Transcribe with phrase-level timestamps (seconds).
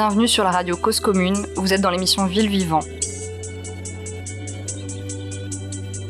[0.00, 2.80] bienvenue sur la radio Cause Commune, vous êtes dans l'émission Ville Vivant.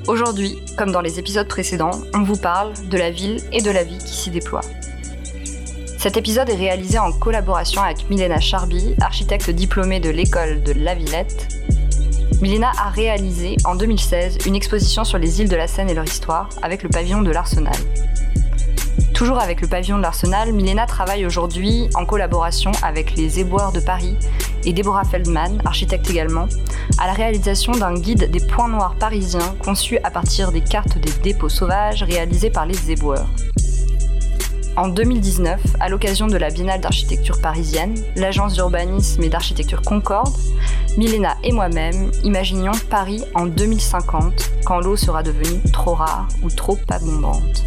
[0.06, 3.82] Aujourd'hui, comme dans les épisodes précédents, on vous parle de la ville et de la
[3.82, 4.60] vie qui s'y déploie.
[5.98, 10.94] Cet épisode est réalisé en collaboration avec Milena Charby, architecte diplômée de l'école de La
[10.94, 11.48] Villette.
[12.40, 16.04] Milena a réalisé en 2016 une exposition sur les îles de la Seine et leur
[16.04, 17.74] histoire avec le pavillon de l'Arsenal.
[19.20, 23.78] Toujours avec le pavillon de l'Arsenal, Milena travaille aujourd'hui en collaboration avec les Éboueurs de
[23.78, 24.16] Paris
[24.64, 26.48] et Deborah Feldman, architecte également,
[26.96, 31.12] à la réalisation d'un guide des points noirs parisiens conçu à partir des cartes des
[31.22, 33.28] dépôts sauvages réalisées par les Éboueurs.
[34.78, 40.34] En 2019, à l'occasion de la Biennale d'architecture parisienne, l'agence d'urbanisme et d'architecture Concorde,
[40.96, 46.78] Milena et moi-même imaginions Paris en 2050, quand l'eau sera devenue trop rare ou trop
[46.88, 47.64] abondante.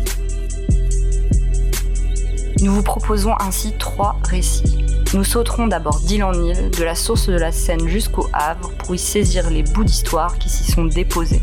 [2.64, 4.86] Nous vous proposons ainsi trois récits.
[5.14, 8.96] Nous sauterons d'abord d'île en île, de la source de la Seine jusqu'au Havre, pour
[8.96, 11.42] y saisir les bouts d'histoire qui s'y sont déposés.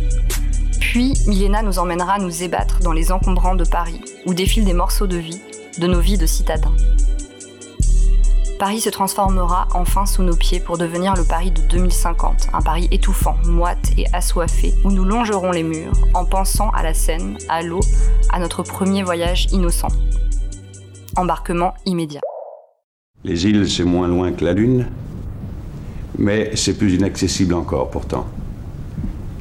[0.80, 5.06] Puis, Milena nous emmènera nous ébattre dans les encombrants de Paris, où défilent des morceaux
[5.06, 5.42] de vie,
[5.76, 6.72] de nos vies de citadins.
[8.58, 12.88] Paris se transformera enfin sous nos pieds pour devenir le Paris de 2050, un Paris
[12.92, 17.60] étouffant, moite et assoiffé, où nous longerons les murs en pensant à la Seine, à
[17.60, 17.80] l'eau,
[18.30, 19.88] à notre premier voyage innocent.
[21.86, 22.20] Immédiat.
[23.24, 24.86] Les îles, c'est moins loin que la Lune,
[26.18, 28.26] mais c'est plus inaccessible encore pourtant.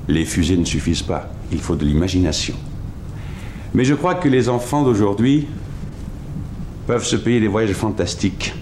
[0.08, 2.56] Les fusées ne suffisent pas, il faut de l'imagination.
[3.74, 5.48] Mais je crois que les enfants d'aujourd'hui
[6.88, 8.54] peuvent se payer des voyages fantastiques,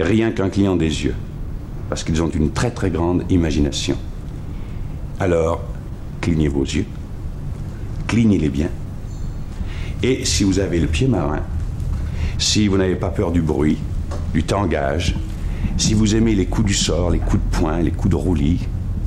[0.00, 1.14] rien qu'en clignant des yeux,
[1.90, 3.98] parce qu'ils ont une très très grande imagination.
[5.20, 5.60] Alors,
[6.20, 6.86] clignez vos yeux,
[8.06, 8.68] clignez-les bien,
[10.02, 11.42] et si vous avez le pied marin,
[12.42, 13.78] si vous n'avez pas peur du bruit,
[14.34, 15.14] du tangage,
[15.78, 18.60] si vous aimez les coups du sort, les coups de poing, les coups de roulis,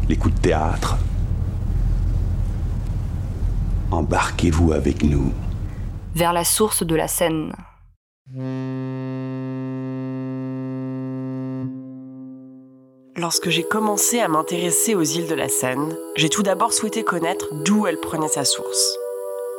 [0.08, 0.98] les coups de théâtre,
[3.92, 5.32] embarquez-vous avec nous.
[6.16, 7.54] Vers la source de la Seine.
[13.18, 17.48] Lorsque j'ai commencé à m'intéresser aux îles de la Seine, j'ai tout d'abord souhaité connaître
[17.64, 18.98] d'où elle prenait sa source.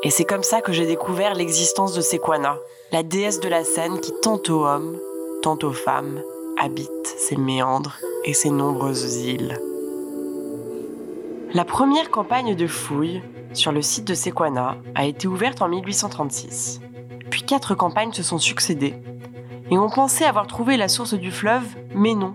[0.03, 2.59] Et c'est comme ça que j'ai découvert l'existence de Sequana,
[2.97, 4.97] la déesse de la Seine qui tantôt homme,
[5.43, 6.23] tantôt femme,
[6.59, 9.61] habite ses méandres et ses nombreuses îles.
[11.53, 13.21] La première campagne de fouilles
[13.53, 16.81] sur le site de Sequana a été ouverte en 1836.
[17.29, 18.95] Puis quatre campagnes se sont succédées.
[19.71, 22.33] Et on pensait avoir trouvé la source du fleuve, mais non.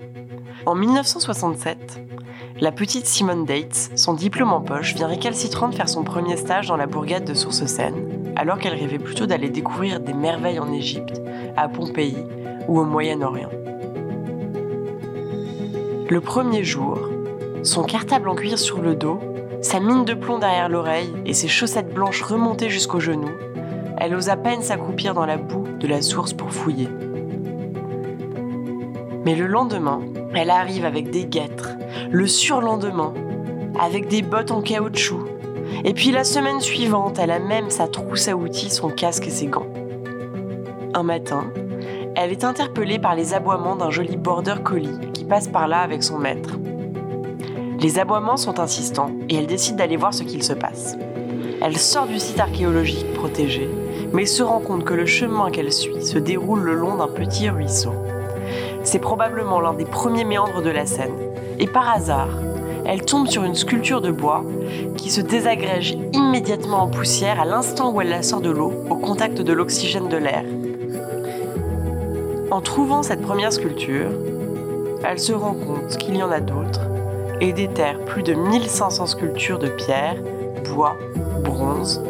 [0.67, 1.99] En 1967,
[2.59, 6.77] la petite Simone Dates, son diplôme en poche, vient récalcitrante faire son premier stage dans
[6.77, 7.95] la bourgade de Source Seine,
[8.35, 11.19] alors qu'elle rêvait plutôt d'aller découvrir des merveilles en Égypte,
[11.57, 12.16] à Pompéi
[12.67, 13.50] ou au Moyen-Orient.
[16.09, 17.00] Le premier jour,
[17.63, 19.19] son cartable en cuir sur le dos,
[19.63, 23.31] sa mine de plomb derrière l'oreille et ses chaussettes blanches remontées jusqu'aux genoux,
[23.97, 26.89] elle ose à peine s'accroupir dans la boue de la source pour fouiller.
[29.25, 30.01] Mais le lendemain,
[30.34, 31.72] elle arrive avec des guêtres,
[32.09, 33.14] le surlendemain,
[33.80, 35.25] avec des bottes en caoutchouc,
[35.84, 39.31] et puis la semaine suivante, elle a même sa trousse à outils, son casque et
[39.31, 39.68] ses gants.
[40.94, 41.46] Un matin,
[42.16, 46.03] elle est interpellée par les aboiements d'un joli border collie qui passe par là avec
[46.03, 46.58] son maître.
[47.80, 50.98] Les aboiements sont insistants et elle décide d'aller voir ce qu'il se passe.
[51.62, 53.69] Elle sort du site archéologique protégé,
[54.13, 57.50] mais se rend compte que le chemin qu'elle suit se déroule le long d'un petit
[57.50, 57.94] ruisseau.
[58.84, 61.14] C'est probablement l'un des premiers méandres de la Seine,
[61.59, 62.30] et par hasard,
[62.86, 64.44] elle tombe sur une sculpture de bois
[64.97, 68.96] qui se désagrège immédiatement en poussière à l'instant où elle la sort de l'eau, au
[68.96, 70.44] contact de l'oxygène de l'air.
[72.50, 74.09] En trouvant cette première sculpture,
[75.03, 76.81] elle se rend compte qu'il y en a d'autres
[77.39, 80.16] et déterre plus de 1500 sculptures de pierre,
[80.66, 80.95] bois,
[81.44, 82.01] bronze,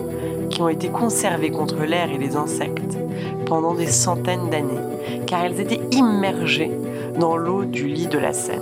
[0.52, 2.98] qui ont été conservées contre l'air et les insectes
[3.46, 6.72] pendant des centaines d'années, car elles étaient immergées
[7.20, 8.62] dans l'eau du lit de la Seine.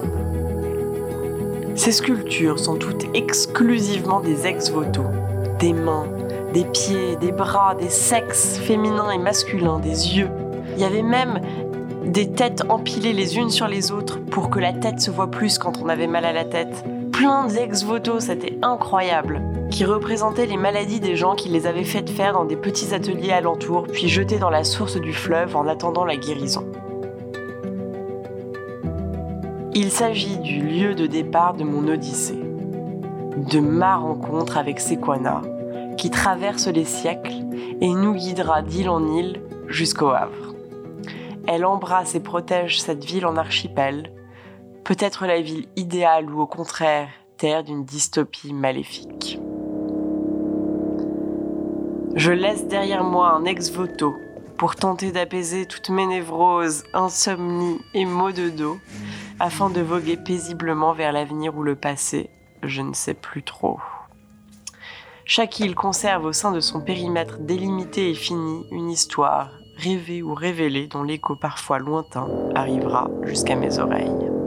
[1.76, 5.04] Ces sculptures sont toutes exclusivement des ex-voto,
[5.60, 6.08] des mains,
[6.54, 10.30] des pieds, des bras, des sexes féminins et masculins, des yeux.
[10.76, 11.40] Il y avait même
[12.06, 15.58] des têtes empilées les unes sur les autres pour que la tête se voit plus
[15.58, 16.84] quand on avait mal à la tête.
[17.12, 22.33] Plein d'ex-voto, c'était incroyable, qui représentaient les maladies des gens qui les avaient faites faire
[22.33, 26.18] dans des petits ateliers alentours, puis jetés dans la source du fleuve en attendant la
[26.18, 26.66] guérison.
[29.74, 32.42] Il s'agit du lieu de départ de mon odyssée,
[33.38, 35.42] de ma rencontre avec Sequana,
[35.98, 37.45] qui traverse les siècles
[37.80, 40.56] et nous guidera d'île en île jusqu'au Havre.
[41.48, 44.12] Elle embrasse et protège cette ville en archipel,
[44.83, 49.39] peut-être la ville idéale ou au contraire terre d'une dystopie maléfique.
[52.19, 54.18] Je laisse derrière moi un ex-voto
[54.57, 58.77] pour tenter d'apaiser toutes mes névroses, insomnies et maux de dos,
[59.39, 62.30] afin de voguer paisiblement vers l'avenir ou le passé,
[62.62, 63.80] je ne sais plus trop.
[65.24, 70.33] Chaque île conserve au sein de son périmètre délimité et fini une histoire, rêvée ou
[70.33, 74.39] révélée, dont l'écho parfois lointain arrivera jusqu'à mes oreilles.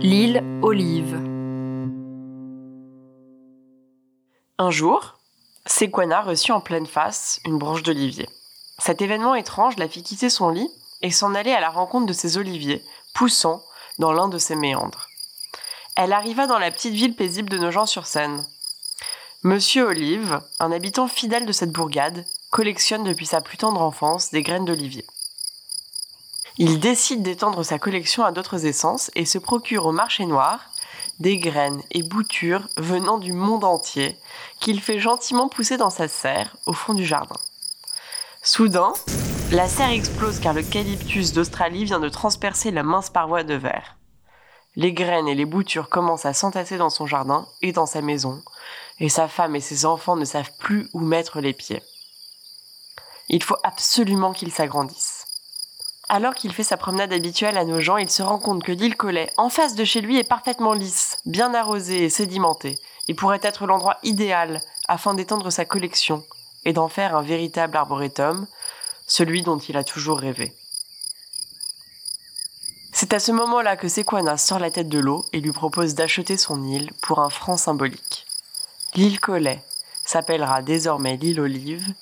[0.00, 1.14] L'île Olive.
[4.58, 5.18] Un jour,
[5.66, 8.28] Sequana reçut en pleine face une branche d'olivier.
[8.78, 10.70] Cet événement étrange la fit quitter son lit
[11.02, 13.62] et s'en aller à la rencontre de ses oliviers, poussant
[13.98, 15.08] dans l'un de ses méandres.
[15.96, 18.46] Elle arriva dans la petite ville paisible de Nogent-sur-Seine.
[19.42, 24.42] Monsieur Olive, un habitant fidèle de cette bourgade, collectionne depuis sa plus tendre enfance des
[24.42, 25.06] graines d'olivier.
[26.56, 30.70] Il décide d'étendre sa collection à d'autres essences et se procure au marché noir
[31.18, 34.16] des graines et boutures venant du monde entier
[34.60, 37.36] qu'il fait gentiment pousser dans sa serre au fond du jardin.
[38.42, 38.92] Soudain,
[39.50, 43.96] la serre explose car l'eucalyptus d'Australie vient de transpercer la mince paroi de verre.
[44.76, 48.42] Les graines et les boutures commencent à s'entasser dans son jardin et dans sa maison,
[49.00, 51.82] et sa femme et ses enfants ne savent plus où mettre les pieds.
[53.28, 55.13] Il faut absolument qu'il s'agrandisse.
[56.08, 58.96] Alors qu'il fait sa promenade habituelle à nos gens, il se rend compte que l'île
[58.96, 62.78] Collet, en face de chez lui, est parfaitement lisse, bien arrosée et sédimentée,
[63.08, 66.22] et pourrait être l'endroit idéal afin d'étendre sa collection
[66.64, 68.46] et d'en faire un véritable arboretum,
[69.06, 70.54] celui dont il a toujours rêvé.
[72.92, 76.36] C'est à ce moment-là que Sequana sort la tête de l'eau et lui propose d'acheter
[76.36, 78.24] son île pour un franc symbolique.
[78.94, 79.62] L'île Collet
[80.04, 81.92] s'appellera désormais l'île Olive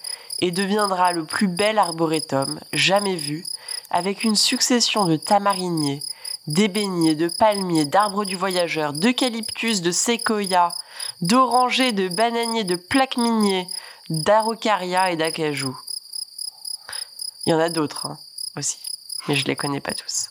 [0.40, 3.44] et deviendra le plus bel arboretum jamais vu,
[3.92, 6.02] avec une succession de tamariniers,
[6.46, 10.74] d'ébéniers, de palmiers, d'arbres du voyageur, d'eucalyptus, de séquoias,
[11.20, 13.68] d'orangers, de bananiers, de plaques miniers,
[14.08, 15.78] d'Araucaria et d'acajou.
[17.44, 18.18] Il y en a d'autres hein,
[18.56, 18.78] aussi,
[19.28, 20.28] mais je les connais pas tous.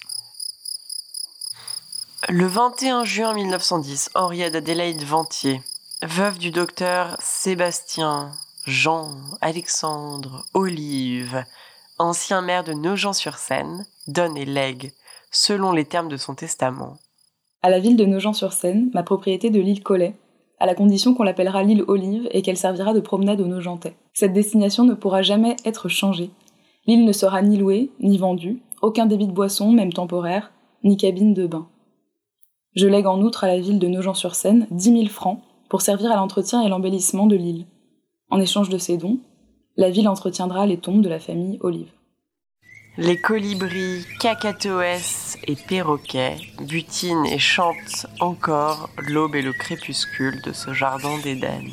[2.30, 5.62] Le 21 juin 1910, Henriette Adélaïde Ventier,
[6.02, 8.32] veuve du docteur Sébastien,
[8.66, 11.44] Jean, Alexandre, Olive,
[12.02, 14.92] ancien maire de Nogent-sur-Seine, donne et lègue,
[15.32, 16.98] selon les termes de son testament,
[17.64, 20.16] à la ville de Nogent-sur-Seine, ma propriété de l'île Collet,
[20.60, 23.96] à la condition qu'on l'appellera l'île Olive et qu'elle servira de promenade aux Nogentais.
[24.14, 26.32] Cette destination ne pourra jamais être changée.
[26.88, 30.52] L'île ne sera ni louée, ni vendue, aucun débit de boisson, même temporaire,
[30.84, 31.68] ni cabine de bain.
[32.76, 35.40] Je lègue en outre à la ville de Nogent-sur-Seine 10 000 francs
[35.70, 37.68] pour servir à l'entretien et l'embellissement de l'île.
[38.32, 39.20] En échange de ces dons,
[39.82, 41.90] la ville entretiendra les tombes de la famille Olive.
[42.98, 50.72] Les colibris, cacatoès et perroquets butinent et chantent encore l'aube et le crépuscule de ce
[50.74, 51.66] jardin d'Éden.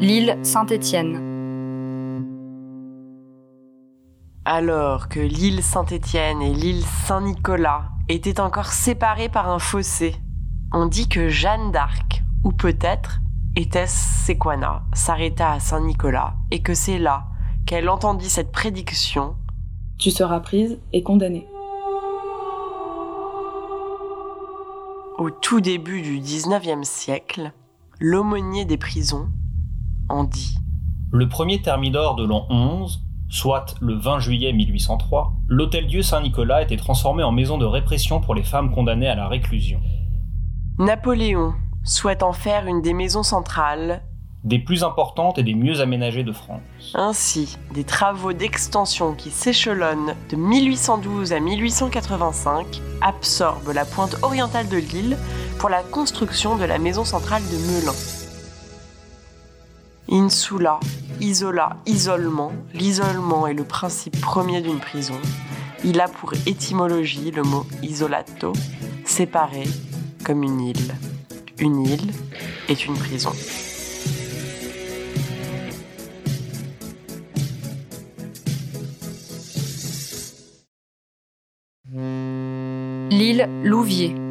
[0.00, 1.20] L'île Saint-Étienne.
[4.46, 10.16] Alors que l'île Saint-Étienne et l'île Saint-Nicolas étaient encore séparées par un fossé,
[10.72, 13.20] on dit que Jeanne d'Arc, ou peut-être
[13.56, 17.26] était-ce Sequana, s'arrêta à Saint-Nicolas et que c'est là
[17.66, 19.36] qu'elle entendit cette prédiction.
[19.98, 21.46] Tu seras prise et condamnée.
[25.18, 27.52] Au tout début du XIXe siècle,
[28.00, 29.28] l'aumônier des prisons
[30.08, 30.56] en dit.
[31.12, 37.22] Le premier thermidor de l'an 11, soit le 20 juillet 1803, l'Hôtel-Dieu Saint-Nicolas était transformé
[37.22, 39.80] en maison de répression pour les femmes condamnées à la réclusion.
[40.78, 41.54] Napoléon,
[41.84, 44.02] souhaite en faire une des maisons centrales
[44.44, 46.60] des plus importantes et des mieux aménagées de France.
[46.94, 54.76] Ainsi, des travaux d'extension qui s'échelonnent de 1812 à 1885 absorbent la pointe orientale de
[54.76, 55.16] l'île
[55.58, 58.23] pour la construction de la maison centrale de Melun.
[60.10, 60.80] Insula,
[61.20, 62.52] isola, isolement.
[62.72, 65.20] L'isolement est le principe premier d'une prison.
[65.84, 68.52] Il a pour étymologie le mot isolato,
[69.04, 69.64] séparé
[70.24, 70.94] comme une île
[71.58, 72.10] une île
[72.68, 73.32] est une prison.
[83.10, 84.23] L'île Louvier.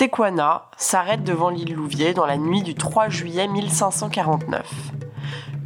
[0.00, 4.66] Sequana s'arrête devant l'île Louvier dans la nuit du 3 juillet 1549.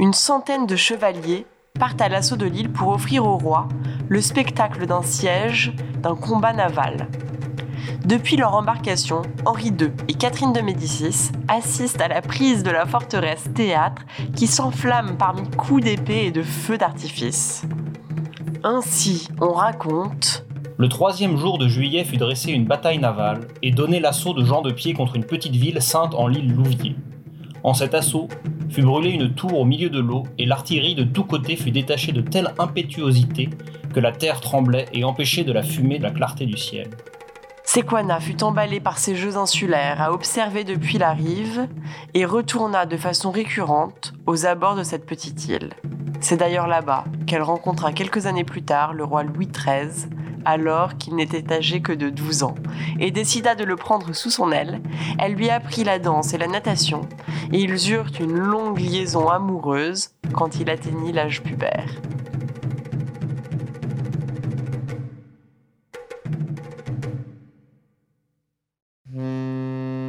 [0.00, 1.46] une centaine de chevaliers
[1.78, 3.68] partent à l'assaut de l'île pour offrir au roi
[4.08, 7.06] le spectacle d'un siège, d'un combat naval.
[8.04, 12.86] Depuis leur embarcation, Henri II et Catherine de Médicis assistent à la prise de la
[12.86, 14.02] forteresse théâtre
[14.34, 17.62] qui s'enflamme parmi coups d'épée et de feux d'artifice.
[18.64, 20.43] Ainsi, on raconte
[20.76, 24.60] Le troisième jour de juillet fut dressée une bataille navale et donné l'assaut de gens
[24.60, 26.96] de pied contre une petite ville sainte en l'île Louviers.
[27.62, 28.26] En cet assaut,
[28.70, 32.10] fut brûlée une tour au milieu de l'eau et l'artillerie de tous côtés fut détachée
[32.10, 33.50] de telle impétuosité
[33.94, 36.90] que la terre tremblait et empêchait de la fumée de la clarté du ciel.
[37.62, 41.68] Sequana fut emballé par ces jeux insulaires à observer depuis la rive
[42.14, 45.70] et retourna de façon récurrente aux abords de cette petite île.
[46.20, 50.08] C'est d'ailleurs là-bas qu'elle rencontra quelques années plus tard le roi Louis XIII,
[50.44, 52.54] alors qu'il n'était âgé que de 12 ans,
[53.00, 54.80] et décida de le prendre sous son aile.
[55.18, 57.02] Elle lui apprit la danse et la natation,
[57.52, 61.88] et ils eurent une longue liaison amoureuse quand il atteignit l'âge pubère.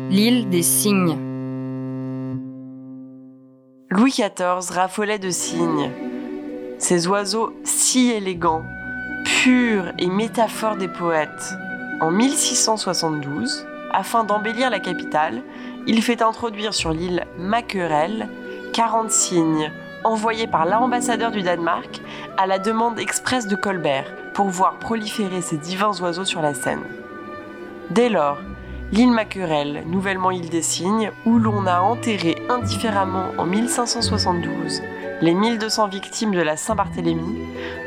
[0.10, 1.18] L'île des cygnes.
[3.90, 5.92] Louis XIV raffolait de cygnes.
[6.78, 8.64] Ces oiseaux si élégants,
[9.26, 11.56] purs et métaphores des poètes.
[12.00, 15.42] En 1672, afin d'embellir la capitale,
[15.88, 18.30] il fait introduire sur l'île Macquerel
[18.74, 19.72] 40 cygnes
[20.04, 22.02] envoyés par l'ambassadeur du Danemark
[22.38, 24.06] à la demande expresse de Colbert
[24.36, 26.84] pour voir proliférer ces divins oiseaux sur la Seine.
[27.90, 28.38] Dès lors,
[28.92, 34.82] l'île Macquerel, nouvellement île des cygnes, où l'on a enterré indifféremment en 1572
[35.26, 37.40] les 1200 victimes de la Saint-Barthélemy,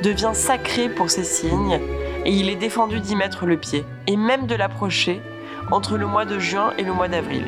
[0.02, 1.80] devient sacrée pour ces cygnes
[2.25, 5.23] et il est défendu d'y mettre le pied, et même de l'approcher
[5.71, 7.45] entre le mois de juin et le mois d'avril.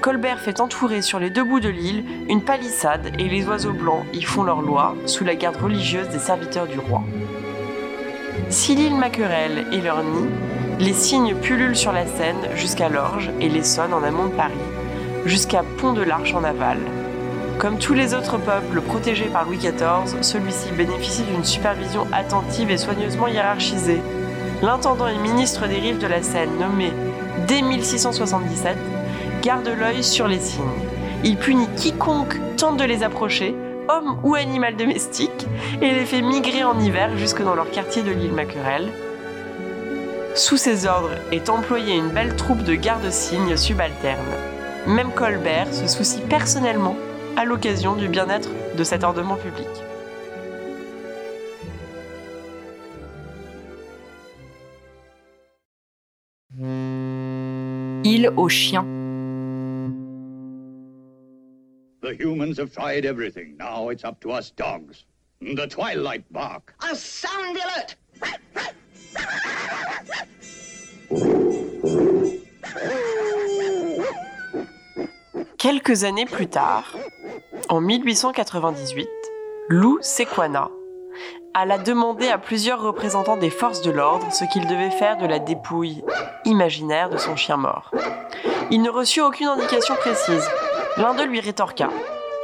[0.00, 4.04] Colbert fait entourer sur les deux bouts de l'île une palissade et les oiseaux blancs
[4.12, 7.04] y font leur loi sous la garde religieuse des serviteurs du roi.
[8.48, 10.28] Si l'île Macquerel est leur nid,
[10.80, 14.54] les cygnes pullulent sur la Seine jusqu'à l'Orge et l'Essonne en amont de Paris,
[15.26, 16.78] jusqu'à Pont de l'Arche en aval.
[17.58, 22.76] Comme tous les autres peuples protégés par Louis XIV, celui-ci bénéficie d'une supervision attentive et
[22.76, 24.00] soigneusement hiérarchisée.
[24.62, 26.92] L'intendant et ministre des rives de la Seine, nommé
[27.48, 28.76] dès 1677,
[29.42, 30.62] garde l'œil sur les cygnes.
[31.24, 33.56] Il punit quiconque tente de les approcher,
[33.88, 35.48] homme ou animal domestique,
[35.82, 38.92] et les fait migrer en hiver jusque dans leur quartier de l'île Macquerel.
[40.36, 44.36] Sous ses ordres est employée une belle troupe de gardes-cygnes subalternes.
[44.86, 46.94] Même Colbert se soucie personnellement
[47.38, 49.68] à l'occasion du bien-être de cet ordement public.
[58.02, 58.84] Île aux chiens.
[62.02, 63.56] The humans have tried everything.
[63.56, 65.04] Now it's up to us dogs.
[65.40, 66.74] The twilight bark.
[66.90, 67.96] A sound alert!
[75.58, 76.96] Quelques années plus tard,
[77.68, 79.08] en 1898,
[79.68, 80.70] Lou Sequana
[81.54, 85.38] alla demander à plusieurs représentants des forces de l'ordre ce qu'ils devaient faire de la
[85.38, 86.04] dépouille
[86.44, 87.90] imaginaire de son chien mort.
[88.70, 90.48] Il ne reçut aucune indication précise.
[90.98, 91.88] L'un d'eux lui rétorqua.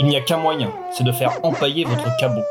[0.01, 2.43] Il n'y a qu'un moyen, c'est de faire empailler votre cabot.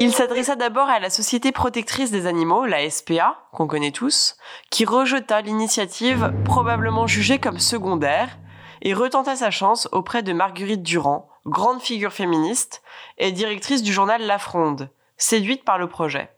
[0.00, 4.36] Il s'adressa d'abord à la Société protectrice des animaux, la SPA, qu'on connaît tous,
[4.70, 8.38] qui rejeta l'initiative probablement jugée comme secondaire
[8.80, 12.82] et retenta sa chance auprès de Marguerite Durand, grande figure féministe
[13.16, 16.30] et directrice du journal La Fronde, séduite par le projet.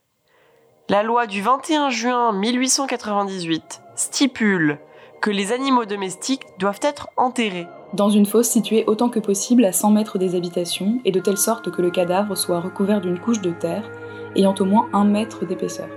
[0.88, 4.78] La loi du 21 juin 1898 stipule
[5.20, 7.68] que les animaux domestiques doivent être enterrés.
[7.92, 11.36] Dans une fosse située autant que possible à 100 mètres des habitations et de telle
[11.36, 13.90] sorte que le cadavre soit recouvert d'une couche de terre
[14.36, 15.88] ayant au moins un mètre d'épaisseur.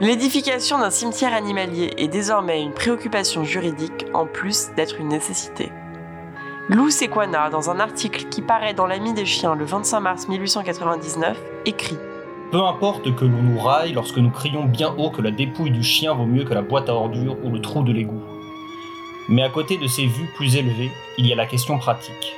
[0.00, 5.72] L'édification d'un cimetière animalier est désormais une préoccupation juridique en plus d'être une nécessité.
[6.70, 11.38] Lou Sequana, dans un article qui paraît dans l'Ami des chiens le 25 mars 1899,
[11.64, 11.96] écrit
[12.52, 15.82] Peu importe que l'on nous raille lorsque nous crions bien haut que la dépouille du
[15.82, 18.22] chien vaut mieux que la boîte à ordures ou le trou de l'égout.
[19.30, 22.34] Mais à côté de ces vues plus élevées, il y a la question pratique.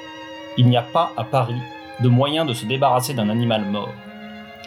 [0.57, 1.61] Il n'y a pas, à Paris,
[1.99, 3.93] de moyen de se débarrasser d'un animal mort.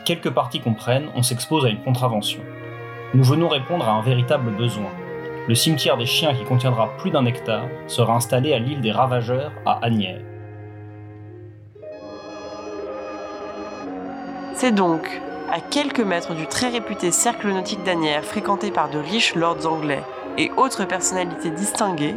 [0.04, 2.42] Quelques parties comprennent, on s'expose à une contravention.
[3.14, 4.92] Nous venons répondre à un véritable besoin.
[5.48, 9.52] Le cimetière des chiens qui contiendra plus d'un hectare sera installé à l'île des Ravageurs
[9.66, 10.22] à Agnières.
[14.54, 15.22] C'est donc
[15.52, 20.04] à quelques mètres du très réputé cercle nautique d'Anières fréquenté par de riches lords anglais
[20.38, 22.16] et autres personnalités distinguées,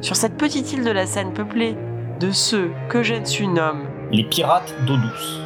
[0.00, 1.76] sur cette petite île de la Seine peuplée
[2.20, 5.40] de ceux qu'Eugène Sue nomme les pirates d'eau douce.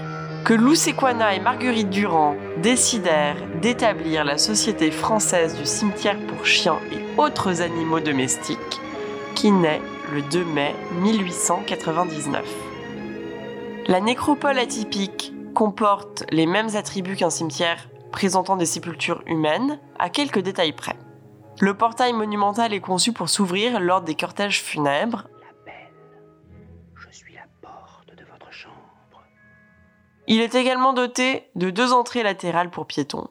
[0.47, 6.79] Que Lou Sequana et Marguerite Durand décidèrent d'établir la Société française du cimetière pour chiens
[6.93, 8.81] et autres animaux domestiques,
[9.35, 12.45] qui naît le 2 mai 1899.
[13.89, 20.39] La nécropole atypique comporte les mêmes attributs qu'un cimetière présentant des sépultures humaines, à quelques
[20.39, 20.95] détails près.
[21.59, 25.25] Le portail monumental est conçu pour s'ouvrir lors des cortèges funèbres.
[30.29, 33.29] Il est également doté de deux entrées latérales pour piétons.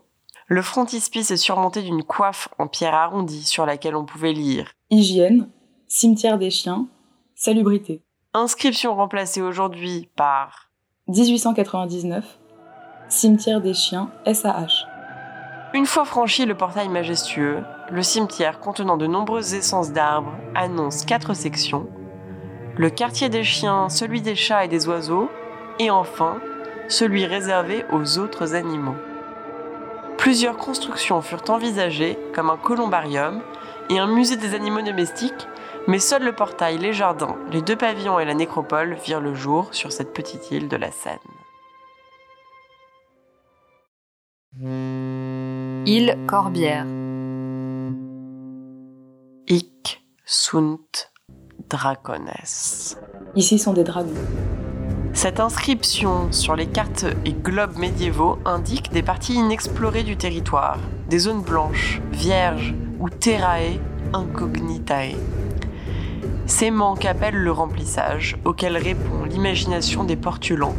[0.47, 5.49] Le frontispice est surmonté d'une coiffe en pierre arrondie sur laquelle on pouvait lire Hygiène,
[5.87, 6.87] cimetière des chiens,
[7.33, 8.01] salubrité.
[8.33, 10.69] Inscription remplacée aujourd'hui par
[11.07, 12.39] 1899,
[13.09, 14.87] cimetière des chiens, SAH.
[15.73, 21.33] Une fois franchi le portail majestueux, le cimetière contenant de nombreuses essences d'arbres annonce quatre
[21.33, 21.87] sections.
[22.77, 25.29] Le quartier des chiens, celui des chats et des oiseaux,
[25.79, 26.39] et enfin,
[26.88, 28.96] celui réservé aux autres animaux.
[30.18, 33.42] Plusieurs constructions furent envisagées, comme un columbarium
[33.89, 35.48] et un musée des animaux domestiques,
[35.88, 39.70] mais seul le portail, les jardins, les deux pavillons et la nécropole virent le jour
[39.72, 41.20] sur cette petite île de la Seine.
[45.86, 46.86] Île Corbière.
[49.48, 51.12] Hic sunt
[51.70, 52.32] dracones.
[53.36, 54.64] Ici sont des dragons.
[55.15, 60.77] Cette inscription sur les cartes et globes médiévaux indique des parties inexplorées du territoire,
[61.10, 63.79] des zones blanches, vierges ou terrae
[64.12, 65.15] incognitae.
[66.45, 70.75] Ces manques appellent le remplissage, auquel répond l'imagination des portulans,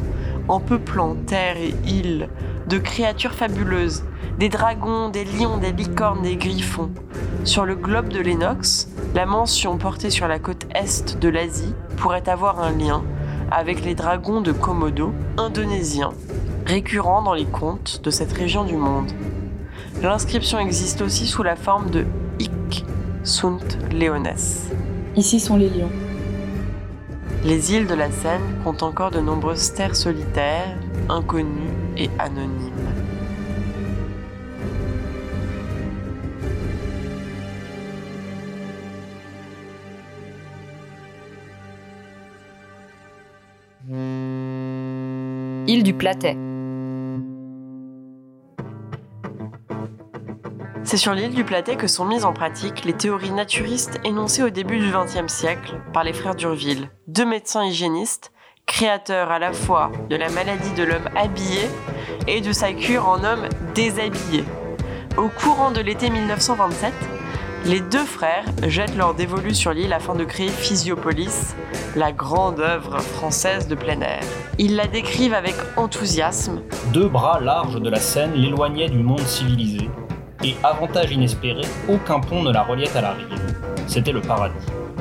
[0.48, 2.28] en peuplant terre et îles
[2.68, 4.04] de créatures fabuleuses,
[4.38, 6.90] des dragons, des lions, des licornes, des griffons.
[7.44, 12.28] Sur le globe de l'Enox, la mention portée sur la côte est de l'Asie pourrait
[12.28, 13.02] avoir un lien
[13.50, 16.12] avec les dragons de Komodo, indonésiens,
[16.66, 19.10] récurrents dans les contes de cette région du monde.
[20.02, 22.04] L'inscription existe aussi sous la forme de
[22.38, 22.84] Hic
[23.22, 24.28] sunt leones.
[25.16, 25.90] Ici sont les lions.
[27.44, 30.76] Les îles de la Seine comptent encore de nombreuses terres solitaires,
[31.08, 32.65] inconnues et anonymes.
[45.68, 46.36] Île du Platet.
[50.84, 54.50] C'est sur l'île du Platet que sont mises en pratique les théories naturistes énoncées au
[54.50, 58.30] début du XXe siècle par les frères d'Urville, deux médecins hygiénistes,
[58.66, 61.62] créateurs à la fois de la maladie de l'homme habillé
[62.28, 64.44] et de sa cure en homme déshabillé.
[65.16, 66.92] Au courant de l'été 1927,
[67.66, 71.56] les deux frères jettent leur dévolu sur l'île afin de créer Physiopolis,
[71.96, 74.22] la grande œuvre française de plein air.
[74.58, 76.62] Ils la décrivent avec enthousiasme.
[76.92, 79.90] Deux bras larges de la Seine l'éloignaient du monde civilisé,
[80.44, 83.34] et avantage inespéré, aucun pont ne la reliait à la rive.
[83.88, 84.54] C'était le paradis.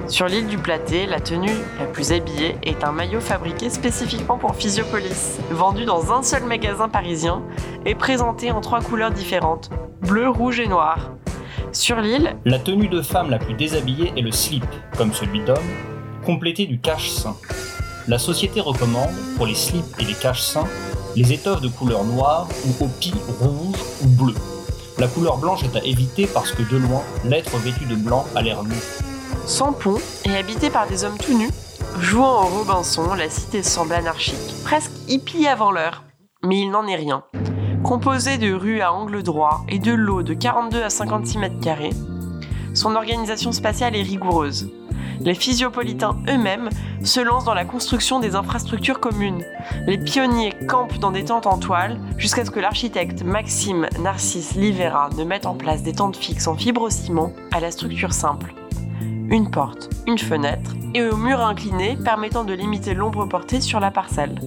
[0.07, 4.55] Sur l'île du Platé, la tenue la plus habillée est un maillot fabriqué spécifiquement pour
[4.55, 7.43] Physiopolis, vendu dans un seul magasin parisien
[7.85, 9.69] et présenté en trois couleurs différentes,
[10.01, 11.11] bleu, rouge et noir.
[11.75, 14.63] Sur l'île, La tenue de femme la plus déshabillée est le slip,
[14.97, 15.57] comme celui d'homme,
[16.25, 17.35] complété du cache-sein.
[18.07, 20.67] La société recommande, pour les slips et les cache-seins,
[21.17, 24.33] les étoffes de couleur noire ou au pis rouge ou bleu.
[24.99, 28.41] La couleur blanche est à éviter parce que de loin, l'être vêtu de blanc a
[28.41, 28.75] l'air nu.
[29.45, 31.51] sans pont et habité par des hommes tout nus,
[31.99, 36.03] jouant au Robinson, la cité semble anarchique, presque hippie avant l'heure.
[36.41, 37.23] Mais il n'en est rien.
[37.85, 41.91] Composée de rues à angle droit et de lots de 42 à 56 mètres carrés,
[42.73, 44.71] son organisation spatiale est rigoureuse.
[45.19, 46.69] Les physiopolitains eux-mêmes
[47.03, 49.45] se lancent dans la construction des infrastructures communes.
[49.85, 55.11] Les pionniers campent dans des tentes en toile jusqu'à ce que l'architecte Maxime Narcisse Livera
[55.15, 58.55] ne mette en place des tentes fixes en fibrociment à la structure simple.
[59.29, 63.91] Une porte, une fenêtre et au mur incliné permettant de limiter l'ombre portée sur la
[63.91, 64.39] parcelle.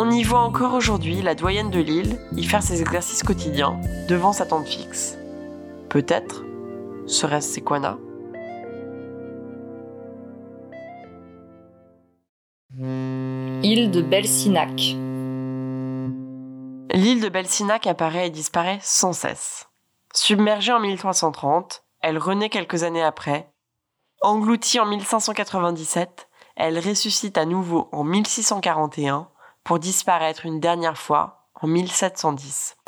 [0.00, 4.32] On y voit encore aujourd'hui la doyenne de l'île y faire ses exercices quotidiens devant
[4.32, 5.18] sa tente fixe.
[5.88, 6.44] Peut-être
[7.08, 7.98] serait-ce Sequana?
[12.78, 14.70] Île de Belsinac.
[16.94, 19.66] L'île de Belsinac apparaît et disparaît sans cesse.
[20.14, 23.50] Submergée en 1330, elle renaît quelques années après.
[24.22, 29.28] Engloutie en 1597, elle ressuscite à nouveau en 1641
[29.68, 32.78] pour disparaître une dernière fois en 1710.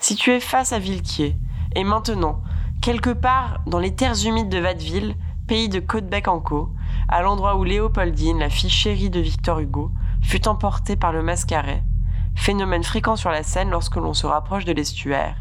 [0.00, 1.36] Située face à Villequier,
[1.76, 2.42] et maintenant,
[2.82, 5.14] quelque part dans les terres humides de Watteville,
[5.46, 6.68] pays de Côte-Bec-en-Caux,
[7.08, 11.84] à l'endroit où Léopoldine, la fille chérie de Victor Hugo, fut emportée par le mascaret,
[12.34, 15.36] phénomène fréquent sur la Seine lorsque l'on se rapproche de l'estuaire.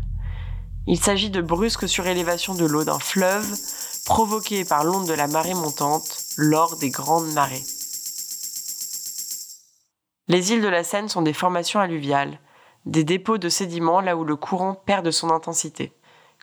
[0.86, 3.52] Il s'agit de brusques surélévations de l'eau d'un fleuve
[4.06, 7.64] provoquées par l'onde de la marée montante lors des grandes marées.
[10.30, 12.40] Les îles de la Seine sont des formations alluviales,
[12.86, 15.92] des dépôts de sédiments là où le courant perd de son intensité.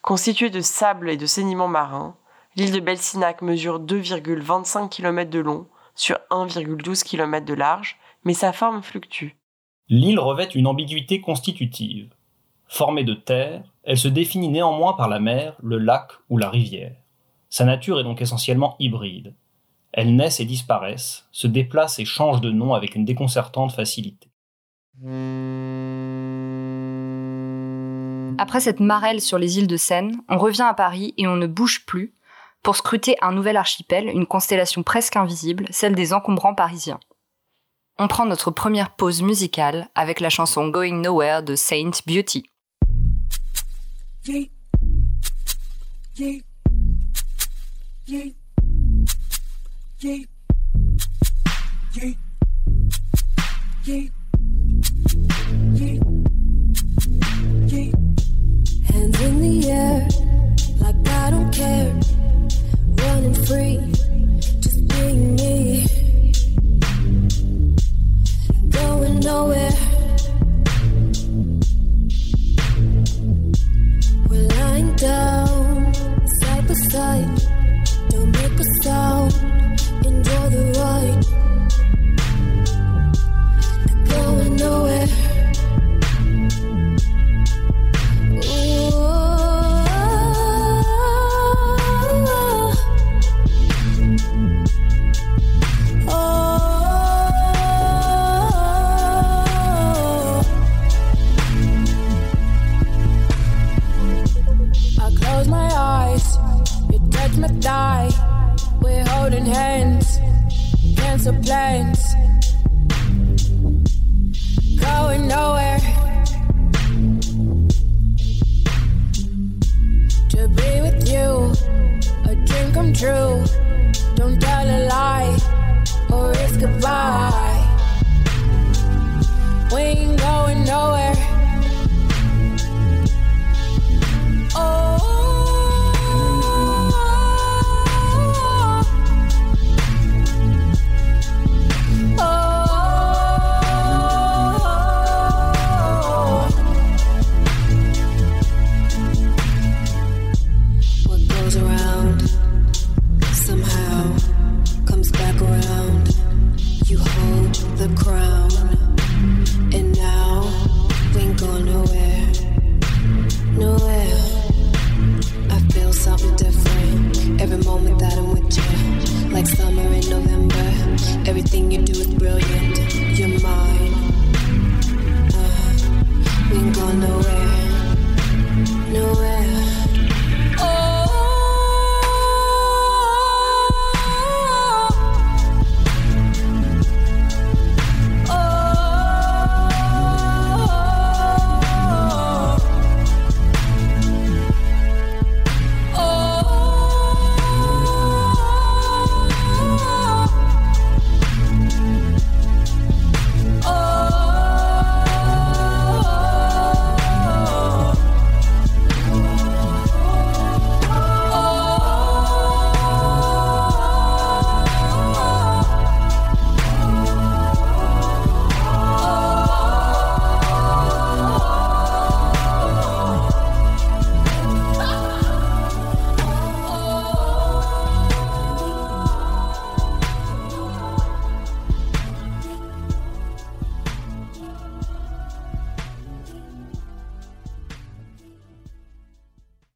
[0.03, 2.15] Constituée de sable et de sédiments marins,
[2.57, 8.53] l'île de Belsinac mesure 2,25 km de long sur 1,12 km de large, mais sa
[8.53, 9.37] forme fluctue.
[9.89, 12.13] L'île revêt une ambiguïté constitutive.
[12.67, 16.97] Formée de terre, elle se définit néanmoins par la mer, le lac ou la rivière.
[17.49, 19.35] Sa nature est donc essentiellement hybride.
[19.93, 24.31] Elles naissent et disparaissent, se déplacent et changent de nom avec une déconcertante facilité.
[28.39, 31.47] Après cette marelle sur les îles de Seine, on revient à Paris et on ne
[31.47, 32.15] bouge plus
[32.63, 37.01] pour scruter un nouvel archipel, une constellation presque invisible, celle des encombrants parisiens.
[37.99, 42.45] On prend notre première pause musicale avec la chanson Going Nowhere de Saint Beauty.
[58.91, 60.20] Hands in the air,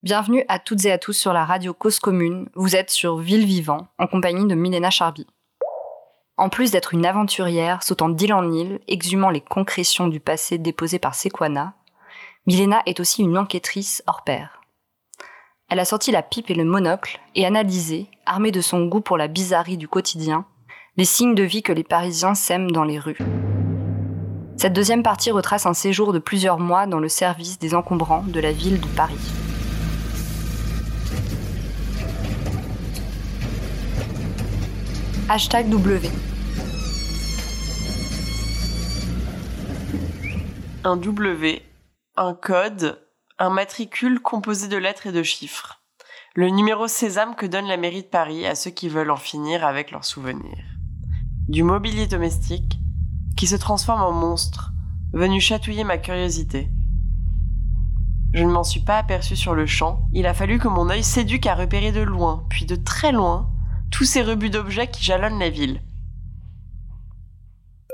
[0.04, 2.50] Bienvenue à toutes et à tous sur la radio Cause Commune.
[2.54, 5.26] Vous êtes sur Ville Vivant, en compagnie de Milena Charby.
[6.36, 10.98] En plus d'être une aventurière sautant d'île en île, exhumant les concrétions du passé déposées
[10.98, 11.72] par Sequana,
[12.46, 14.60] Milena est aussi une enquêtrice hors pair.
[15.70, 19.16] Elle a sorti la pipe et le monocle et analysé, armée de son goût pour
[19.16, 20.44] la bizarrerie du quotidien,
[20.98, 23.16] les signes de vie que les Parisiens sèment dans les rues.
[24.58, 28.40] Cette deuxième partie retrace un séjour de plusieurs mois dans le service des encombrants de
[28.40, 29.43] la ville de Paris.
[35.26, 36.10] Hashtag W.
[40.84, 41.62] Un W,
[42.18, 43.00] un code,
[43.38, 45.80] un matricule composé de lettres et de chiffres.
[46.34, 49.64] Le numéro sésame que donne la mairie de Paris à ceux qui veulent en finir
[49.64, 50.62] avec leurs souvenirs.
[51.48, 52.78] Du mobilier domestique
[53.34, 54.72] qui se transforme en monstre,
[55.14, 56.68] venu chatouiller ma curiosité.
[58.34, 61.02] Je ne m'en suis pas aperçu sur le champ, il a fallu que mon œil
[61.02, 63.53] s'éduque à repérer de loin, puis de très loin,
[63.90, 65.80] tous ces rebuts d'objets qui jalonnent la ville.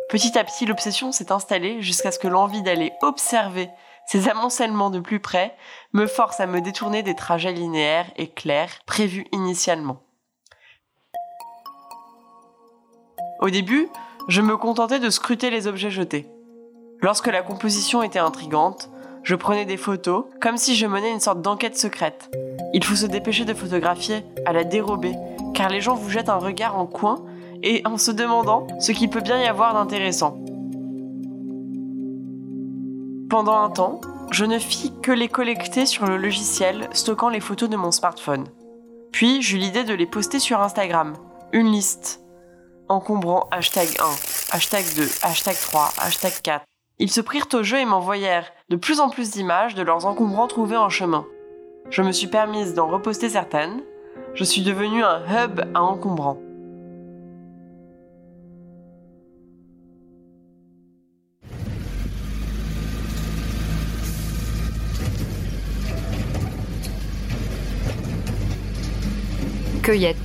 [0.09, 3.71] Petit à petit, l'obsession s'est installée jusqu'à ce que l'envie d'aller observer
[4.07, 5.55] ces amoncellements de plus près
[5.93, 10.03] me force à me détourner des trajets linéaires et clairs prévus initialement.
[13.41, 13.89] Au début,
[14.27, 16.29] je me contentais de scruter les objets jetés.
[17.01, 18.91] Lorsque la composition était intrigante,
[19.23, 22.31] je prenais des photos comme si je menais une sorte d'enquête secrète.
[22.75, 25.15] Il faut se dépêcher de photographier à la dérobée,
[25.55, 27.25] car les gens vous jettent un regard en coin
[27.63, 30.39] et en se demandant ce qu'il peut bien y avoir d'intéressant.
[33.29, 37.69] Pendant un temps, je ne fis que les collecter sur le logiciel stockant les photos
[37.69, 38.47] de mon smartphone.
[39.13, 41.15] Puis j'eus l'idée de les poster sur Instagram.
[41.53, 42.21] Une liste.
[42.89, 46.65] Encombrant hashtag 1, hashtag 2, hashtag 3, hashtag 4.
[46.99, 50.49] Ils se prirent au jeu et m'envoyèrent de plus en plus d'images de leurs encombrants
[50.49, 51.25] trouvés en chemin.
[51.89, 53.81] Je me suis permise d'en reposter certaines.
[54.35, 56.39] Je suis devenue un hub à encombrants.
[69.83, 70.17] Cueillette.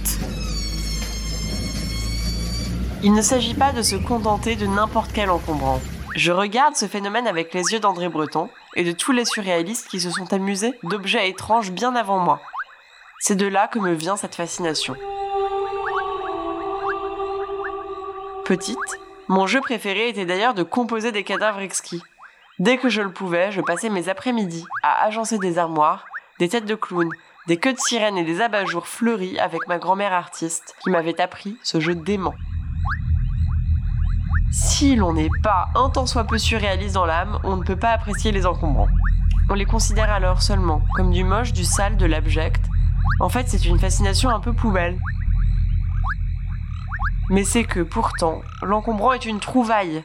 [3.03, 5.81] Il ne s'agit pas de se contenter de n'importe quel encombrant.
[6.15, 9.99] Je regarde ce phénomène avec les yeux d'André Breton et de tous les surréalistes qui
[9.99, 12.39] se sont amusés d'objets étranges bien avant moi.
[13.19, 14.95] C'est de là que me vient cette fascination.
[18.45, 18.77] Petite,
[19.27, 22.01] mon jeu préféré était d'ailleurs de composer des cadavres exquis.
[22.59, 26.05] Dès que je le pouvais, je passais mes après-midi à agencer des armoires,
[26.39, 27.09] des têtes de clown,
[27.47, 31.57] des queues de sirène et des abat-jours fleuris avec ma grand-mère artiste qui m'avait appris
[31.63, 32.35] ce jeu dément.
[34.51, 37.91] Si l'on n'est pas un tant soit peu surréaliste dans l'âme, on ne peut pas
[37.91, 38.89] apprécier les encombrants.
[39.49, 42.63] On les considère alors seulement comme du moche, du sale, de l'abject.
[43.19, 44.97] En fait, c'est une fascination un peu poubelle.
[47.29, 50.03] Mais c'est que pourtant, l'encombrant est une trouvaille.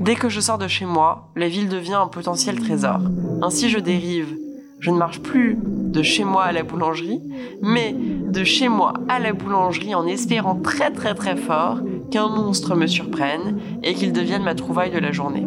[0.00, 3.00] Dès que je sors de chez moi, la ville devient un potentiel trésor.
[3.42, 4.36] Ainsi je dérive.
[4.80, 7.20] Je ne marche plus de chez moi à la boulangerie,
[7.62, 11.80] mais de chez moi à la boulangerie en espérant très très très fort
[12.10, 15.46] qu'un monstre me surprenne et qu'il devienne ma trouvaille de la journée.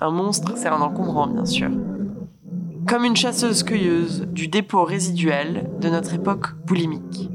[0.00, 1.70] Un monstre, c'est un encombrant bien sûr.
[2.88, 7.30] Comme une chasseuse-cueilleuse du dépôt résiduel de notre époque boulimique.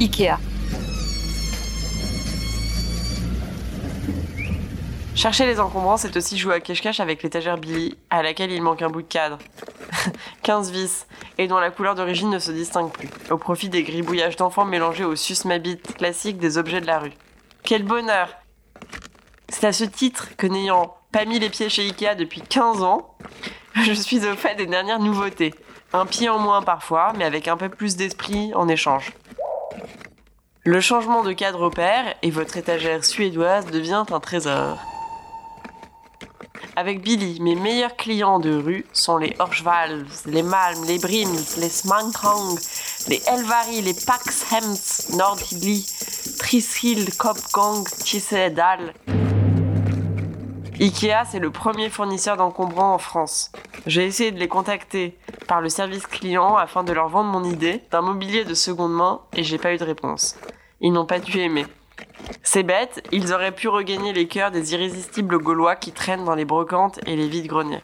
[0.00, 0.38] Ikea.
[5.14, 8.80] Chercher les encombrants, c'est aussi jouer à cache-cache avec l'étagère Billy, à laquelle il manque
[8.80, 9.36] un bout de cadre.
[10.42, 11.06] 15 vis,
[11.38, 15.04] et dont la couleur d'origine ne se distingue plus, au profit des gribouillages d'enfants mélangés
[15.04, 17.12] au susmabit classique des objets de la rue.
[17.62, 18.28] Quel bonheur
[19.48, 23.16] C'est à ce titre que n'ayant pas mis les pieds chez Ikea depuis 15 ans,
[23.74, 25.54] je suis au fait des dernières nouveautés.
[25.92, 29.12] Un pied en moins parfois, mais avec un peu plus d'esprit en échange.
[30.64, 34.78] Le changement de cadre opère et votre étagère suédoise devient un trésor.
[36.76, 41.68] Avec Billy, mes meilleurs clients de rue sont les Horschwals, les Malm, les Brims, les
[41.68, 42.58] Smankrang,
[43.08, 45.86] les Elvari, les Paxhems, Nordhilly,
[46.38, 48.94] Trishild, Kopgang, Tissedal.
[50.80, 53.52] Ikea, c'est le premier fournisseur d'encombrants en France.
[53.86, 57.82] J'ai essayé de les contacter par le service client afin de leur vendre mon idée
[57.90, 60.36] d'un mobilier de seconde main et j'ai pas eu de réponse.
[60.80, 61.66] Ils n'ont pas dû aimer.
[62.42, 66.44] C'est bête, ils auraient pu regagner les cœurs des irrésistibles Gaulois qui traînent dans les
[66.44, 67.82] brocantes et les vides-greniers.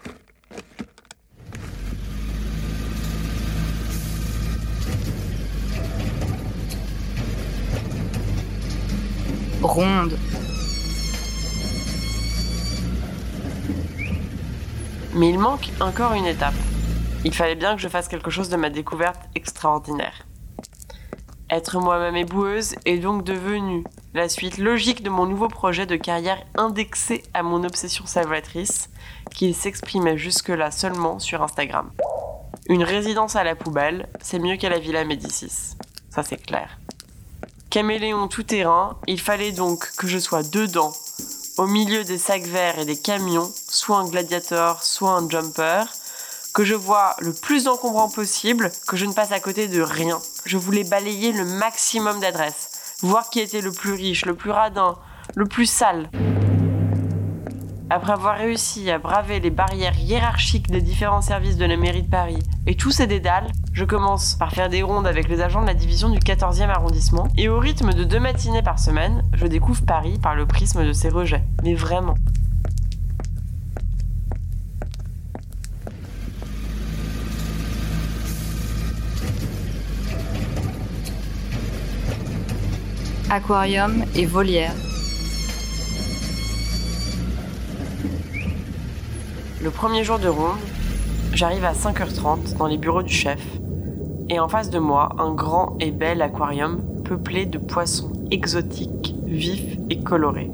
[9.63, 10.19] Ronde.
[15.15, 16.55] Mais il manque encore une étape.
[17.25, 20.27] Il fallait bien que je fasse quelque chose de ma découverte extraordinaire.
[21.51, 23.85] Être moi-même éboueuse est donc devenu
[24.17, 28.89] la suite logique de mon nouveau projet de carrière indexé à mon obsession salvatrice,
[29.35, 31.91] qui s'exprimait jusque-là seulement sur Instagram.
[32.71, 35.77] Une résidence à la poubelle, c'est mieux qu'à la Villa Médicis.
[36.09, 36.79] Ça c'est clair.
[37.69, 40.95] Caméléon tout terrain, il fallait donc que je sois dedans,
[41.59, 45.85] au milieu des sacs verts et des camions, soit un gladiator, soit un jumper,
[46.55, 50.19] que je vois le plus encombrant possible, que je ne passe à côté de rien.
[50.47, 52.66] Je voulais balayer le maximum d'adresses,
[53.03, 54.97] voir qui était le plus riche, le plus radin,
[55.35, 56.09] le plus sale.
[57.89, 62.11] Après avoir réussi à braver les barrières hiérarchiques des différents services de la mairie de
[62.11, 65.67] Paris et tous ces dédales, je commence par faire des rondes avec les agents de
[65.67, 69.85] la division du 14e arrondissement et au rythme de deux matinées par semaine, je découvre
[69.85, 71.45] Paris par le prisme de ses rejets.
[71.63, 72.15] Mais vraiment.
[83.29, 84.73] Aquarium et volière.
[89.61, 90.55] Le premier jour de ronde,
[91.33, 93.41] j'arrive à 5h30 dans les bureaux du chef
[94.31, 99.77] et en face de moi, un grand et bel aquarium peuplé de poissons exotiques, vifs
[99.91, 100.53] et colorés.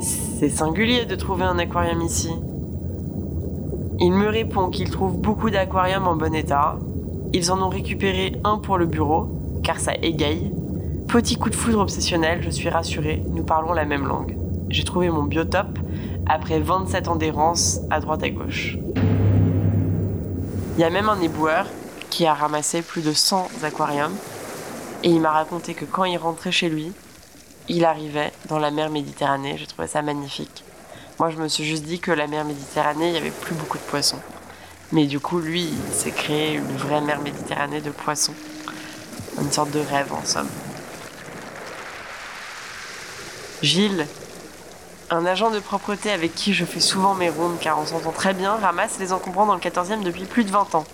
[0.00, 2.32] C'est singulier de trouver un aquarium ici.
[4.00, 6.78] Il me répond qu'il trouve beaucoup d'aquariums en bon état.
[7.32, 9.28] Ils en ont récupéré un pour le bureau,
[9.62, 10.50] car ça égaye.
[11.12, 14.34] Petit coup de foudre obsessionnel, je suis rassurée, nous parlons la même langue.
[14.70, 15.78] J'ai trouvé mon biotope
[16.24, 18.78] après 27 ans d'errance à droite à gauche.
[20.74, 21.66] Il y a même un éboueur
[22.08, 24.14] qui a ramassé plus de 100 aquariums
[25.02, 26.92] et il m'a raconté que quand il rentrait chez lui,
[27.68, 29.58] il arrivait dans la mer Méditerranée.
[29.58, 30.64] J'ai trouvé ça magnifique.
[31.18, 33.76] Moi, je me suis juste dit que la mer Méditerranée, il n'y avait plus beaucoup
[33.76, 34.20] de poissons.
[34.92, 38.34] Mais du coup, lui, il s'est créé une vraie mer Méditerranée de poissons.
[39.38, 40.48] Une sorte de rêve, en somme.
[43.62, 44.08] Gilles,
[45.10, 48.34] un agent de propreté avec qui je fais souvent mes rondes car on s'entend très
[48.34, 50.84] bien, ramasse les encombrants dans le 14e depuis plus de 20 ans.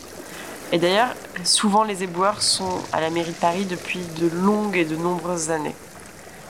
[0.70, 4.84] Et d'ailleurs, souvent les éboueurs sont à la mairie de Paris depuis de longues et
[4.84, 5.74] de nombreuses années.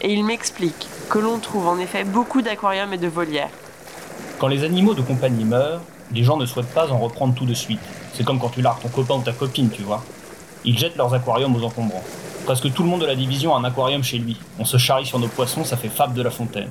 [0.01, 3.51] Et il m'explique que l'on trouve en effet beaucoup d'aquariums et de volières.
[4.41, 7.55] Quand les animaux de compagnie meurent, les gens ne souhaitent pas en reprendre tout de
[7.55, 7.81] suite.
[8.13, 10.03] C'est comme quand tu largues ton copain ou ta copine, tu vois.
[10.65, 12.05] Ils jettent leurs aquariums aux encombrants.
[12.49, 14.35] Presque tout le monde de la division a un aquarium chez lui.
[14.59, 16.71] On se charrie sur nos poissons, ça fait fable de la fontaine.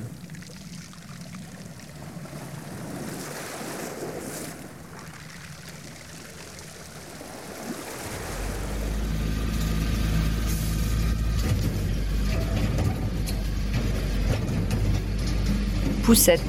[16.02, 16.42] Poussette.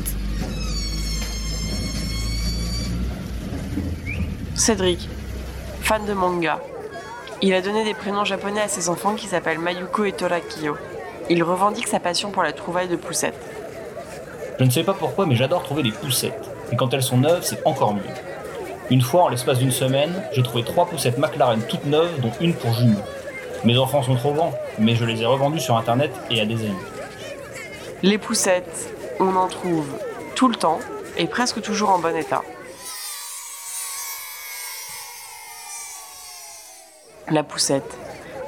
[4.55, 5.07] Cédric,
[5.83, 6.59] fan de manga.
[7.41, 10.77] Il a donné des prénoms japonais à ses enfants qui s'appellent Mayuko et Torakio.
[11.31, 13.39] Il revendique sa passion pour la trouvaille de poussettes.
[14.59, 16.51] Je ne sais pas pourquoi, mais j'adore trouver des poussettes.
[16.73, 18.03] Et quand elles sont neuves, c'est encore mieux.
[18.91, 22.55] Une fois, en l'espace d'une semaine, j'ai trouvé trois poussettes McLaren toutes neuves, dont une
[22.55, 23.05] pour jumeaux.
[23.63, 26.57] Mes enfants sont trop grands, mais je les ai revendues sur internet et à des
[26.57, 26.75] amis.
[28.03, 29.87] Les poussettes, on en trouve
[30.35, 30.81] tout le temps
[31.17, 32.43] et presque toujours en bon état.
[37.31, 37.99] La poussette,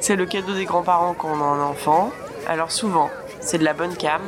[0.00, 2.10] c'est le cadeau des grands-parents quand on a un enfant.
[2.48, 4.22] Alors souvent, c'est de la bonne cam.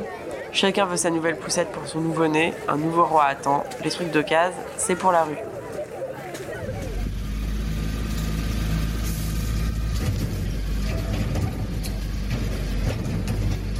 [0.52, 3.64] Chacun veut sa nouvelle poussette pour son nouveau-né, un nouveau roi attend.
[3.82, 5.38] Les trucs de case, c'est pour la rue.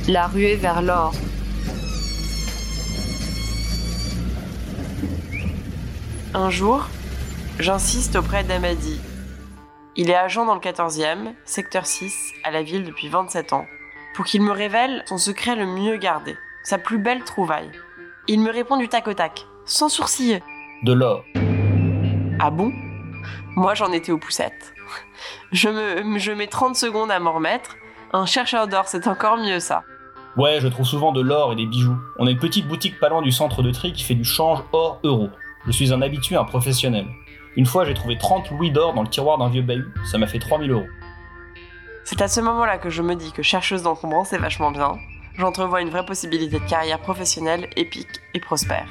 [0.08, 1.12] La ruée vers l'or.
[6.32, 6.88] Un jour,
[7.58, 8.98] j'insiste auprès d'Amadi.
[9.94, 13.66] Il est agent dans le 14e, secteur 6, à la ville depuis 27 ans,
[14.14, 17.70] pour qu'il me révèle son secret le mieux gardé, sa plus belle trouvaille.
[18.26, 20.42] Il me répond du tac au tac, sans sourciller.
[20.82, 21.24] De l'or.
[22.40, 22.72] Ah bon?
[23.54, 24.72] Moi j'en étais aux poussettes.
[25.52, 27.76] Je, me, je mets 30 secondes à m'en remettre.
[28.14, 29.82] Un chercheur d'or, c'est encore mieux ça.
[30.38, 31.96] Ouais, je trouve souvent de l'or et des bijoux.
[32.18, 34.60] On a une petite boutique pas loin du centre de tri qui fait du change
[34.72, 35.28] or-euro.
[35.66, 37.06] Je suis un habitué, un professionnel.
[37.56, 39.86] Une fois, j'ai trouvé 30 louis d'or dans le tiroir d'un vieux bahut.
[40.10, 40.86] Ça m'a fait 3000 euros.
[42.04, 44.98] C'est à ce moment-là que je me dis que chercheuse d'encombrants, c'est vachement bien.
[45.38, 48.88] J'entrevois une vraie possibilité de carrière professionnelle épique et prospère.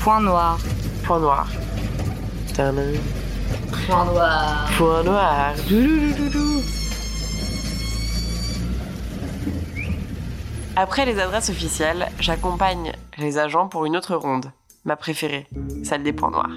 [0.00, 0.58] Point noir.
[1.04, 1.46] Point noir.
[2.54, 2.94] Tadam.
[3.86, 4.70] Point noir.
[4.78, 5.54] Point noir.
[5.68, 6.62] Doudoudoudou.
[10.76, 14.52] Après les adresses officielles, j'accompagne les agents pour une autre ronde,
[14.84, 15.46] ma préférée,
[15.82, 16.52] celle des points noirs.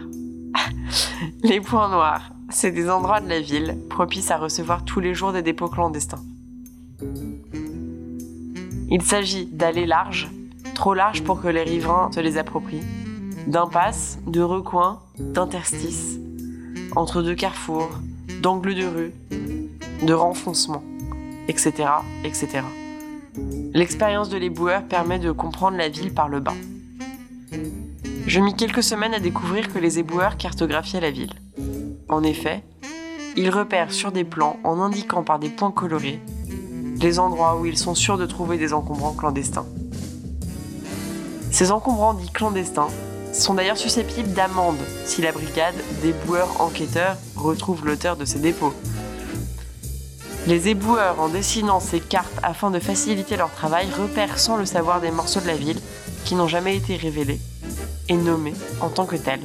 [1.43, 5.33] les points noirs, c'est des endroits de la ville propices à recevoir tous les jours
[5.33, 6.21] des dépôts clandestins.
[8.89, 10.29] Il s'agit d'allées larges,
[10.75, 12.83] trop larges pour que les riverains se les approprient,
[13.47, 16.19] d'impasses, de recoins, d'interstices,
[16.95, 17.89] entre deux carrefours,
[18.41, 19.13] d'angles de rue,
[20.05, 20.83] de renfoncement,
[21.47, 21.89] etc.,
[22.23, 22.61] etc.
[23.75, 26.53] L'expérience de l'éboueur permet de comprendre la ville par le bas.
[28.27, 31.33] Je mis quelques semaines à découvrir que les éboueurs cartographiaient la ville.
[32.07, 32.63] En effet,
[33.35, 36.21] ils repèrent sur des plans, en indiquant par des points colorés,
[37.01, 39.65] les endroits où ils sont sûrs de trouver des encombrants clandestins.
[41.49, 42.89] Ces encombrants dits clandestins
[43.33, 48.73] sont d'ailleurs susceptibles d'amende si la brigade des boueurs enquêteurs retrouve l'auteur de ces dépôts.
[50.45, 54.99] Les éboueurs, en dessinant ces cartes afin de faciliter leur travail, repèrent sans le savoir
[54.99, 55.79] des morceaux de la ville
[56.25, 57.39] qui n'ont jamais été révélés
[58.09, 59.39] et nommés en tant que tels.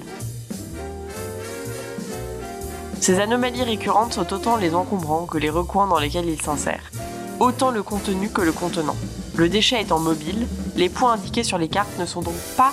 [3.01, 6.91] Ces anomalies récurrentes sont autant les encombrants que les recoins dans lesquels ils s'insèrent,
[7.39, 8.97] autant le contenu que le contenant.
[9.37, 12.73] Le déchet étant mobile, les points indiqués sur les cartes ne sont donc pas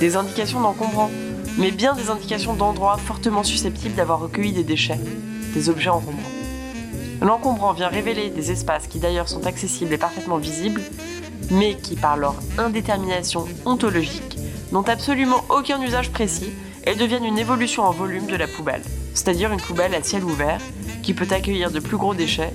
[0.00, 1.10] des indications d'encombrants,
[1.58, 5.00] mais bien des indications d'endroits fortement susceptibles d'avoir recueilli des déchets,
[5.52, 6.27] des objets encombrants.
[7.20, 10.82] L'encombrant vient révéler des espaces qui d'ailleurs sont accessibles et parfaitement visibles,
[11.50, 14.38] mais qui par leur indétermination ontologique
[14.72, 16.52] n'ont absolument aucun usage précis
[16.84, 18.82] et deviennent une évolution en volume de la poubelle,
[19.14, 20.60] c'est-à-dire une poubelle à ciel ouvert
[21.02, 22.52] qui peut accueillir de plus gros déchets,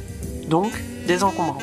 [0.47, 0.71] donc
[1.07, 1.57] des encombrants.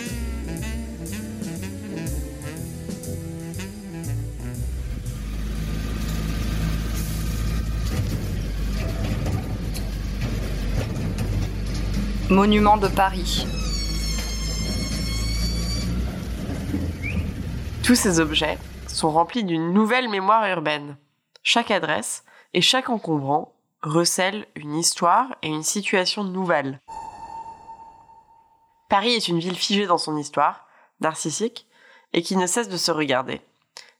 [12.30, 13.44] Monument de Paris.
[17.82, 18.56] Tous ces objets
[18.86, 20.96] sont remplis d'une nouvelle mémoire urbaine.
[21.42, 22.22] Chaque adresse
[22.54, 23.52] et chaque encombrant
[23.82, 26.78] recèle une histoire et une situation nouvelle.
[28.88, 30.68] Paris est une ville figée dans son histoire,
[31.00, 31.66] narcissique,
[32.12, 33.40] et qui ne cesse de se regarder.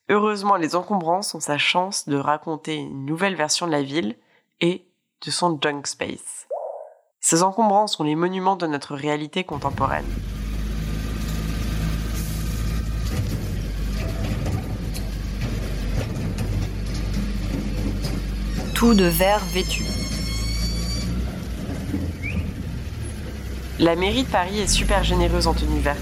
[0.08, 4.16] Heureusement, les encombrants sont sa chance de raconter une nouvelle version de la ville
[4.60, 4.86] et
[5.26, 6.39] de son junk space.
[7.22, 10.06] Ces encombrants sont les monuments de notre réalité contemporaine.
[18.74, 19.84] Tout de verre vêtu.
[23.78, 25.98] La mairie de Paris est super généreuse en tenue verte.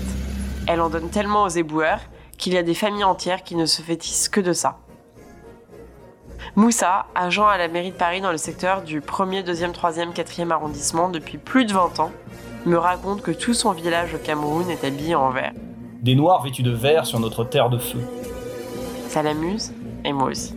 [0.69, 2.01] Elle en donne tellement aux éboueurs
[2.37, 4.79] qu'il y a des familles entières qui ne se fétissent que de ça.
[6.59, 10.51] Moussa, agent à la mairie de Paris dans le secteur du 1er, 2e, 3e, 4e
[10.51, 12.11] arrondissement depuis plus de 20 ans,
[12.67, 15.53] me raconte que tout son village au Cameroun est habillé en vert.
[16.03, 18.01] Des noirs vêtus de vert sur notre terre de feu.
[19.07, 19.73] Ça l'amuse,
[20.05, 20.57] et moi aussi.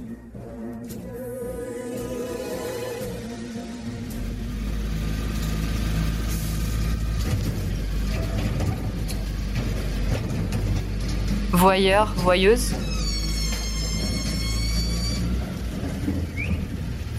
[11.52, 12.74] Voyeur, voyeuse.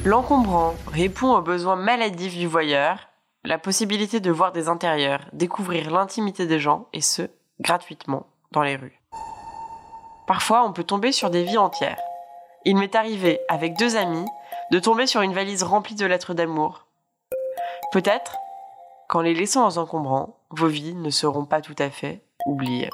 [0.04, 3.08] L'encombrant répond aux besoins maladifs du voyeur,
[3.44, 7.22] la possibilité de voir des intérieurs, découvrir l'intimité des gens, et ce,
[7.60, 9.00] gratuitement, dans les rues.
[10.26, 12.00] Parfois, on peut tomber sur des vies entières.
[12.64, 14.26] Il m'est arrivé, avec deux amis,
[14.72, 16.86] de tomber sur une valise remplie de lettres d'amour.
[17.92, 18.38] Peut-être
[19.08, 22.90] qu'en les laissant aux encombrants, vos vies ne seront pas tout à fait oubliées.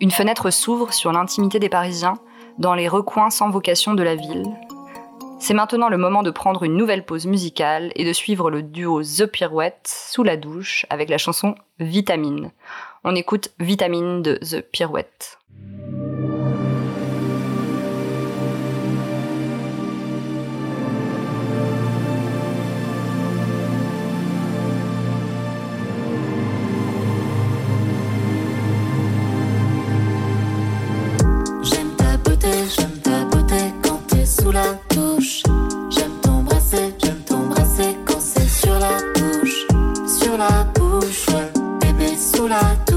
[0.00, 2.18] Une fenêtre s'ouvre sur l'intimité des Parisiens,
[2.58, 4.50] dans les recoins sans vocation de la ville.
[5.42, 9.02] C'est maintenant le moment de prendre une nouvelle pause musicale et de suivre le duo
[9.02, 12.50] The Pirouette sous la douche avec la chanson Vitamine.
[13.04, 15.39] On écoute Vitamine de The Pirouette.
[42.50, 42.89] chocolate.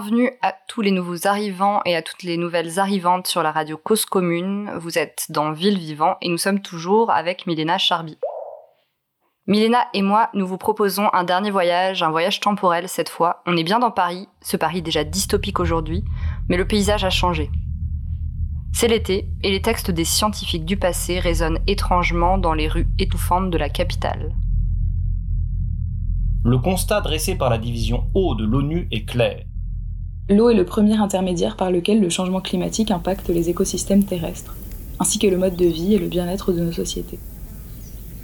[0.00, 3.76] Bienvenue à tous les nouveaux arrivants et à toutes les nouvelles arrivantes sur la radio
[3.76, 4.70] Cause Commune.
[4.78, 8.16] Vous êtes dans Ville Vivant et nous sommes toujours avec Milena Charby.
[9.48, 13.42] Milena et moi, nous vous proposons un dernier voyage, un voyage temporel cette fois.
[13.44, 16.04] On est bien dans Paris, ce Paris déjà dystopique aujourd'hui,
[16.48, 17.50] mais le paysage a changé.
[18.72, 23.50] C'est l'été et les textes des scientifiques du passé résonnent étrangement dans les rues étouffantes
[23.50, 24.32] de la capitale.
[26.44, 29.47] Le constat dressé par la division eau de l'ONU est clair.
[30.30, 34.54] L'eau est le premier intermédiaire par lequel le changement climatique impacte les écosystèmes terrestres,
[34.98, 37.18] ainsi que le mode de vie et le bien-être de nos sociétés.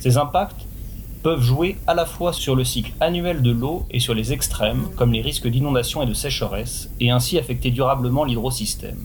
[0.00, 0.66] Ces impacts
[1.22, 4.88] peuvent jouer à la fois sur le cycle annuel de l'eau et sur les extrêmes,
[4.96, 8.98] comme les risques d'inondation et de sécheresse, et ainsi affecter durablement l'hydrosystème.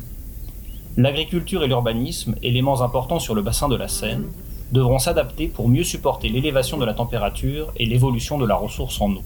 [0.98, 4.26] L'agriculture et l'urbanisme, éléments importants sur le bassin de la Seine,
[4.74, 9.14] devront s'adapter pour mieux supporter l'élévation de la température et l'évolution de la ressource en
[9.14, 9.24] eau.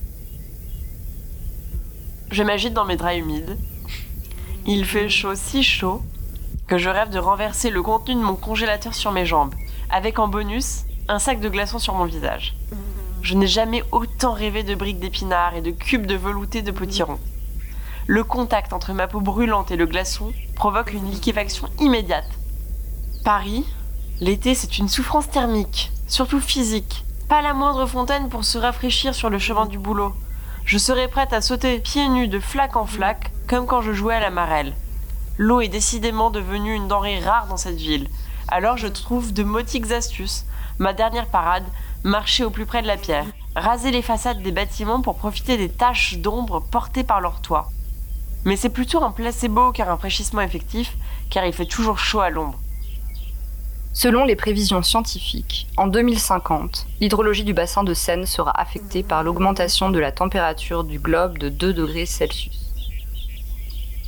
[2.33, 3.59] Je m'agite dans mes draps humides.
[4.65, 6.01] Il fait chaud, si chaud,
[6.65, 9.53] que je rêve de renverser le contenu de mon congélateur sur mes jambes,
[9.91, 12.55] avec en bonus un sac de glaçons sur mon visage.
[13.21, 17.19] Je n'ai jamais autant rêvé de briques d'épinards et de cubes de velouté de potirons.
[18.07, 22.31] Le contact entre ma peau brûlante et le glaçon provoque une liquéfaction immédiate.
[23.23, 23.63] Paris,
[24.21, 27.05] l'été, c'est une souffrance thermique, surtout physique.
[27.29, 30.15] Pas la moindre fontaine pour se rafraîchir sur le chemin du boulot.
[30.65, 34.15] Je serais prête à sauter pieds nus de flaque en flaque, comme quand je jouais
[34.15, 34.73] à la marelle.
[35.37, 38.07] L'eau est décidément devenue une denrée rare dans cette ville.
[38.47, 40.45] Alors je trouve de motiques astuces.
[40.79, 41.65] Ma dernière parade,
[42.03, 45.69] marcher au plus près de la pierre, raser les façades des bâtiments pour profiter des
[45.69, 47.69] taches d'ombre portées par leur toit.
[48.45, 50.95] Mais c'est plutôt un placebo qu'un rafraîchissement effectif,
[51.29, 52.59] car il fait toujours chaud à l'ombre.
[53.95, 59.91] Selon les prévisions scientifiques, en 2050, l'hydrologie du bassin de Seine sera affectée par l'augmentation
[59.91, 62.73] de la température du globe de 2 degrés Celsius.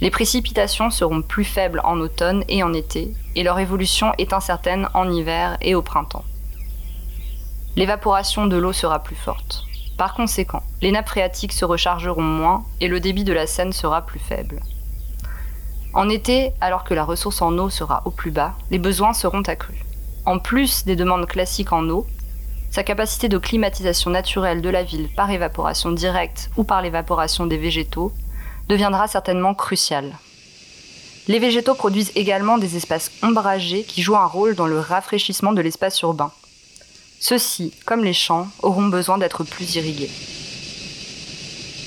[0.02, 4.90] Les précipitations seront plus faibles en automne et en été, et leur évolution est incertaine
[4.96, 6.26] en hiver et au printemps.
[7.76, 9.66] L'évaporation de l'eau sera plus forte.
[10.00, 14.04] Par conséquent, les nappes phréatiques se rechargeront moins et le débit de la Seine sera
[14.04, 14.62] plus faible.
[15.96, 19.43] En été, alors que la ressource en eau sera au plus bas, les besoins seront
[19.43, 19.80] accrus.
[20.26, 22.06] En plus des demandes classiques en eau,
[22.70, 27.58] sa capacité de climatisation naturelle de la ville par évaporation directe ou par l'évaporation des
[27.58, 28.12] végétaux
[28.68, 30.18] deviendra certainement cruciale.
[31.30, 35.62] Les végétaux produisent également des espaces ombragés qui jouent un rôle dans le rafraîchissement de
[35.62, 36.32] l'espace urbain.
[37.22, 40.12] Ceux-ci, comme les champs, auront besoin d'être plus irrigués.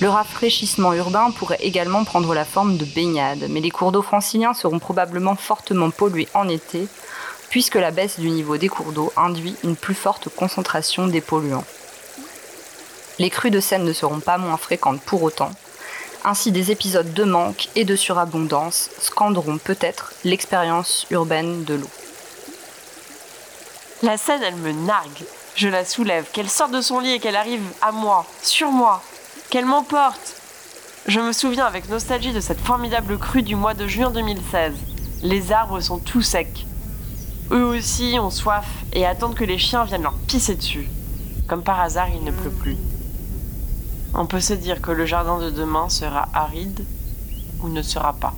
[0.01, 4.53] Le rafraîchissement urbain pourrait également prendre la forme de baignades, mais les cours d'eau franciliens
[4.53, 6.87] seront probablement fortement pollués en été,
[7.49, 11.65] puisque la baisse du niveau des cours d'eau induit une plus forte concentration des polluants.
[13.17, 15.51] Les crues de Seine ne seront pas moins fréquentes pour autant,
[16.23, 21.89] ainsi des épisodes de manque et de surabondance scanderont peut-être l'expérience urbaine de l'eau.
[24.01, 25.25] La Seine, elle me nargue.
[25.55, 29.01] Je la soulève, qu'elle sorte de son lit et qu'elle arrive à moi, sur moi,
[29.49, 30.35] qu'elle m'emporte
[31.07, 34.73] Je me souviens avec nostalgie de cette formidable crue du mois de juin 2016.
[35.23, 36.67] Les arbres sont tout secs.
[37.51, 40.87] Eux aussi ont soif et attendent que les chiens viennent leur pisser dessus.
[41.47, 42.77] Comme par hasard, il ne pleut plus.
[44.13, 46.85] On peut se dire que le jardin de demain sera aride
[47.63, 48.35] ou ne sera pas.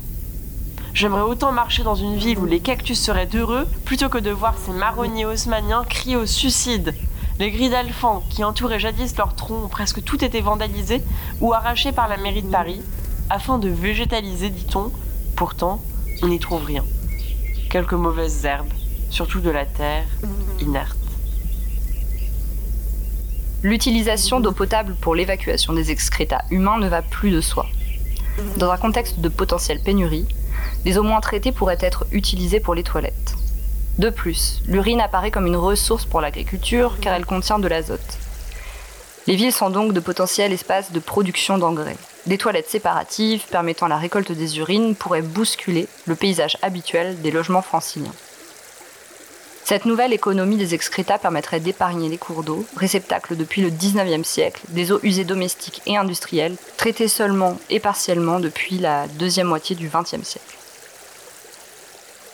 [0.93, 4.55] J'aimerais autant marcher dans une ville où les cactus seraient heureux plutôt que de voir
[4.57, 6.93] ces marronniers haussmanniens crier au suicide
[7.41, 11.01] les grilles d'alphans qui entouraient jadis leur tronc ont presque tout été vandalisées
[11.39, 12.83] ou arrachées par la mairie de Paris,
[13.31, 14.91] afin de végétaliser, dit-on.
[15.35, 15.81] Pourtant,
[16.21, 16.83] on n'y trouve rien.
[17.71, 18.71] Quelques mauvaises herbes,
[19.09, 20.05] surtout de la terre
[20.59, 20.95] inerte.
[23.63, 27.65] L'utilisation d'eau potable pour l'évacuation des excrétats humains ne va plus de soi.
[28.57, 30.27] Dans un contexte de potentielle pénurie,
[30.85, 33.35] des eaux moins traitées pourraient être utilisées pour les toilettes.
[33.97, 38.17] De plus, l'urine apparaît comme une ressource pour l'agriculture car elle contient de l'azote.
[39.27, 41.97] Les villes sont donc de potentiels espaces de production d'engrais.
[42.25, 47.61] Des toilettes séparatives permettant la récolte des urines pourraient bousculer le paysage habituel des logements
[47.61, 48.13] franciliens.
[49.63, 54.61] Cette nouvelle économie des excrétats permettrait d'épargner les cours d'eau, réceptacles depuis le 19e siècle,
[54.69, 59.87] des eaux usées domestiques et industrielles, traitées seulement et partiellement depuis la deuxième moitié du
[59.87, 60.57] 20e siècle.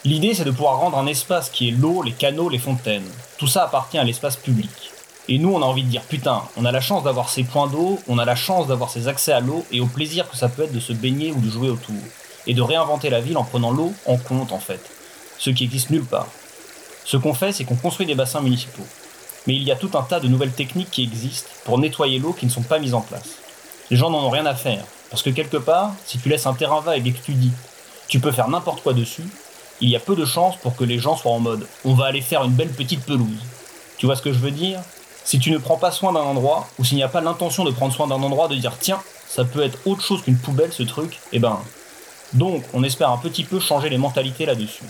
[0.06, 3.10] L'idée, c'est de pouvoir rendre un espace qui est l'eau, les canaux, les fontaines.
[3.38, 4.92] Tout ça appartient à l'espace public.
[5.28, 7.68] Et nous, on a envie de dire putain, on a la chance d'avoir ces points
[7.68, 10.48] d'eau, on a la chance d'avoir ces accès à l'eau et au plaisir que ça
[10.48, 11.96] peut être de se baigner ou de jouer autour.
[12.46, 14.80] Et de réinventer la ville en prenant l'eau en compte en fait.
[15.38, 16.28] Ce qui existe nulle part.
[17.04, 18.86] Ce qu'on fait, c'est qu'on construit des bassins municipaux.
[19.48, 22.34] Mais il y a tout un tas de nouvelles techniques qui existent pour nettoyer l'eau
[22.34, 23.40] qui ne sont pas mises en place.
[23.90, 24.84] Les gens n'en ont rien à faire.
[25.10, 27.52] Parce que quelque part, si tu laisses un terrain vague et que tu dis
[28.08, 29.26] tu peux faire n'importe quoi dessus,
[29.82, 32.06] il y a peu de chances pour que les gens soient en mode on va
[32.06, 33.40] aller faire une belle petite pelouse.
[33.98, 34.80] Tu vois ce que je veux dire?
[35.24, 37.72] Si tu ne prends pas soin d'un endroit, ou s'il n'y a pas l'intention de
[37.72, 40.84] prendre soin d'un endroit, de dire tiens, ça peut être autre chose qu'une poubelle ce
[40.84, 41.60] truc, eh ben.
[42.34, 44.84] Donc, on espère un petit peu changer les mentalités là-dessus.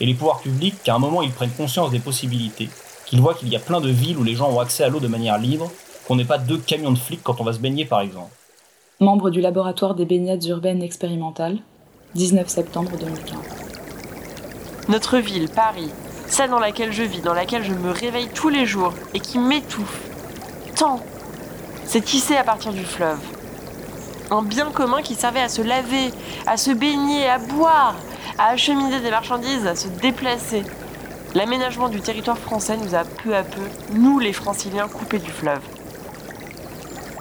[0.00, 2.68] Et les pouvoirs publics, qu'à un moment ils prennent conscience des possibilités,
[3.06, 5.00] qu'ils voient qu'il y a plein de villes où les gens ont accès à l'eau
[5.00, 5.70] de manière libre,
[6.06, 8.30] qu'on n'ait pas deux camions de flics quand on va se baigner par exemple.
[9.00, 11.58] Membre du laboratoire des baignades urbaines expérimentales,
[12.14, 13.75] 19 septembre 2015.
[14.88, 15.90] Notre ville, Paris,
[16.28, 19.40] celle dans laquelle je vis, dans laquelle je me réveille tous les jours et qui
[19.40, 20.00] m'étouffe,
[20.76, 21.00] tant,
[21.84, 23.18] c'est tissé à partir du fleuve.
[24.30, 26.12] Un bien commun qui servait à se laver,
[26.46, 27.96] à se baigner, à boire,
[28.38, 30.62] à acheminer des marchandises, à se déplacer.
[31.34, 33.62] L'aménagement du territoire français nous a peu à peu,
[33.92, 35.62] nous les franciliens, coupés du fleuve.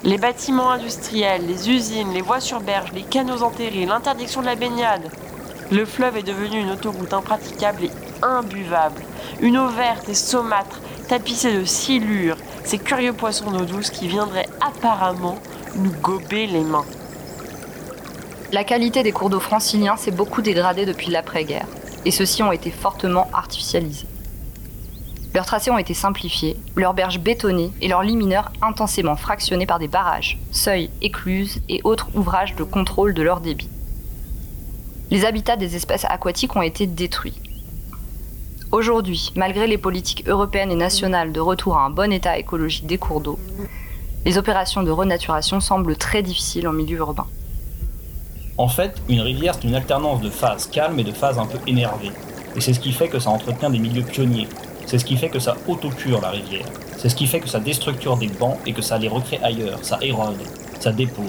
[0.04, 4.56] Les bâtiments industriels, les usines, les voies sur berge, les canaux enterrés, l'interdiction de la
[4.56, 5.10] baignade.
[5.72, 7.92] Le fleuve est devenu une autoroute impraticable et
[8.22, 9.02] imbuvable.
[9.42, 14.48] Une eau verte et saumâtre, tapissée de silures, ces curieux poissons d'eau douce qui viendraient
[14.62, 15.40] apparemment
[15.76, 16.86] nous gober les mains.
[18.52, 21.68] La qualité des cours d'eau franciliens s'est beaucoup dégradée depuis l'après-guerre,
[22.06, 24.08] et ceux-ci ont été fortement artificialisés.
[25.34, 28.18] Leurs tracés ont été simplifiés, leurs berges bétonnées et leurs lits
[28.62, 33.70] intensément fractionnés par des barrages, seuils, écluses et autres ouvrages de contrôle de leur débit.
[35.12, 37.40] Les habitats des espèces aquatiques ont été détruits.
[38.72, 42.98] Aujourd'hui, malgré les politiques européennes et nationales de retour à un bon état écologique des
[42.98, 43.40] cours d'eau,
[44.26, 47.28] les opérations de renaturation semblent très difficiles en milieu urbain.
[48.58, 51.60] En fait, une rivière, c'est une alternance de phases calmes et de phases un peu
[51.68, 52.12] énervées.
[52.56, 54.48] Et c'est ce qui fait que ça entretient des milieux pionniers.
[54.88, 56.66] C'est ce qui fait que ça autocure la rivière.
[56.98, 59.80] C'est ce qui fait que ça déstructure des bancs et que ça les recrée ailleurs.
[59.84, 60.42] Ça érode,
[60.80, 61.26] ça dépose.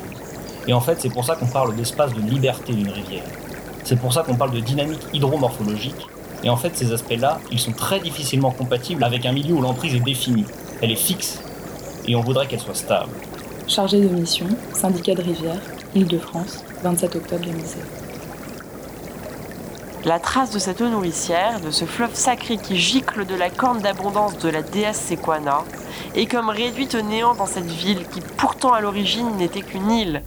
[0.67, 3.25] Et en fait, c'est pour ça qu'on parle d'espace de liberté d'une rivière.
[3.87, 6.09] C'est pour ça qu'on parle de dynamique hydromorphologique.
[6.43, 9.95] Et en fait, ces aspects-là, ils sont très difficilement compatibles avec un milieu où l'emprise
[9.95, 10.45] est définie.
[10.83, 11.41] Elle est fixe.
[12.05, 13.13] Et on voudrait qu'elle soit stable.
[13.69, 15.61] Chargé de mission, syndicat de rivière,
[15.95, 17.77] Île-de-France, 27 octobre 2016.
[20.05, 23.83] La trace de cette eau nourricière, de ce fleuve sacré qui gicle de la corne
[23.83, 25.63] d'abondance de la déesse Sequana,
[26.17, 30.23] est comme réduite au néant dans cette ville qui pourtant à l'origine n'était qu'une île.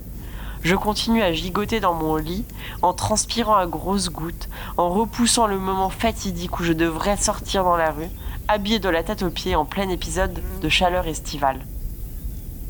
[0.62, 2.44] Je continue à gigoter dans mon lit,
[2.82, 7.78] en transpirant à grosses gouttes, en repoussant le moment fatidique où je devrais sortir dans
[7.78, 8.10] la rue,
[8.50, 11.60] habillé de la tête aux pieds en plein épisode de chaleur estivale.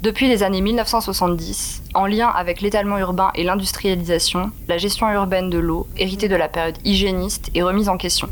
[0.04, 5.58] Depuis les années 1970, en lien avec l'étalement urbain et l'industrialisation, la gestion urbaine de
[5.58, 8.30] l'eau, héritée de la période hygiéniste, est remise en question.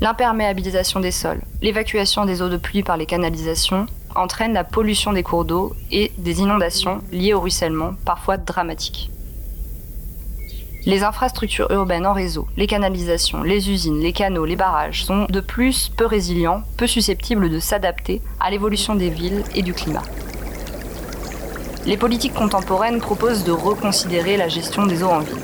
[0.00, 5.22] L'imperméabilisation des sols, l'évacuation des eaux de pluie par les canalisations entraînent la pollution des
[5.22, 9.10] cours d'eau et des inondations liées au ruissellement, parfois dramatiques.
[10.86, 15.40] Les infrastructures urbaines en réseau, les canalisations, les usines, les canaux, les barrages sont de
[15.40, 20.02] plus peu résilients, peu susceptibles de s'adapter à l'évolution des villes et du climat.
[21.84, 25.36] Les politiques contemporaines proposent de reconsidérer la gestion des eaux en ville.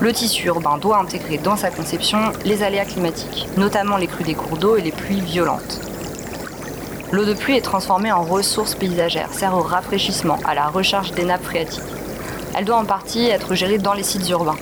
[0.00, 4.34] Le tissu urbain doit intégrer dans sa conception les aléas climatiques, notamment les crues des
[4.34, 5.80] cours d'eau et les pluies violentes.
[7.14, 11.24] L'eau de pluie est transformée en ressource paysagère, sert au rafraîchissement, à la recharge des
[11.24, 11.80] nappes phréatiques.
[12.56, 14.58] Elle doit en partie être gérée dans les sites urbains.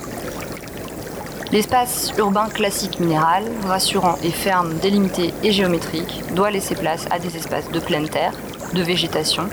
[1.50, 7.38] L'espace urbain classique minéral, rassurant et ferme, délimité et géométrique, doit laisser place à des
[7.38, 8.34] espaces de pleine terre,
[8.74, 9.48] de végétation,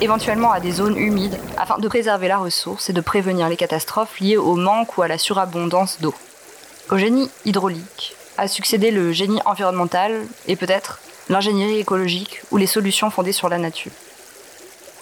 [0.00, 4.20] éventuellement à des zones humides, afin de préserver la ressource et de prévenir les catastrophes
[4.20, 6.14] liées au manque ou à la surabondance d'eau.
[6.88, 10.12] Au génie hydraulique a succédé le génie environnemental
[10.46, 13.92] et peut-être l'ingénierie écologique ou les solutions fondées sur la nature.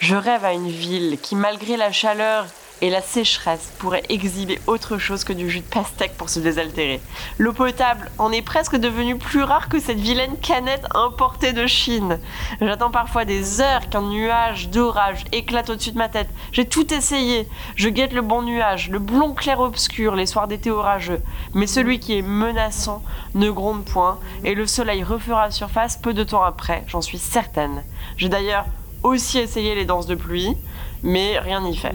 [0.01, 2.47] Je rêve à une ville qui, malgré la chaleur
[2.83, 7.01] et la sécheresse, pourrait exhiber autre chose que du jus de pastèque pour se désaltérer.
[7.39, 12.19] L'eau potable en est presque devenue plus rare que cette vilaine canette importée de Chine.
[12.61, 16.29] J'attends parfois des heures qu'un nuage d'orage éclate au-dessus de ma tête.
[16.51, 17.49] J'ai tout essayé.
[17.77, 21.23] Je guette le bon nuage, le blond clair-obscur les soirs d'été orageux.
[21.55, 23.05] Mais celui qui est menaçant
[23.35, 27.85] ne gronde point et le soleil refera surface peu de temps après, j'en suis certaine.
[28.17, 28.67] J'ai d'ailleurs
[29.05, 30.57] aussi essayé les danses de pluie,
[31.05, 31.95] mais rien n'y fait.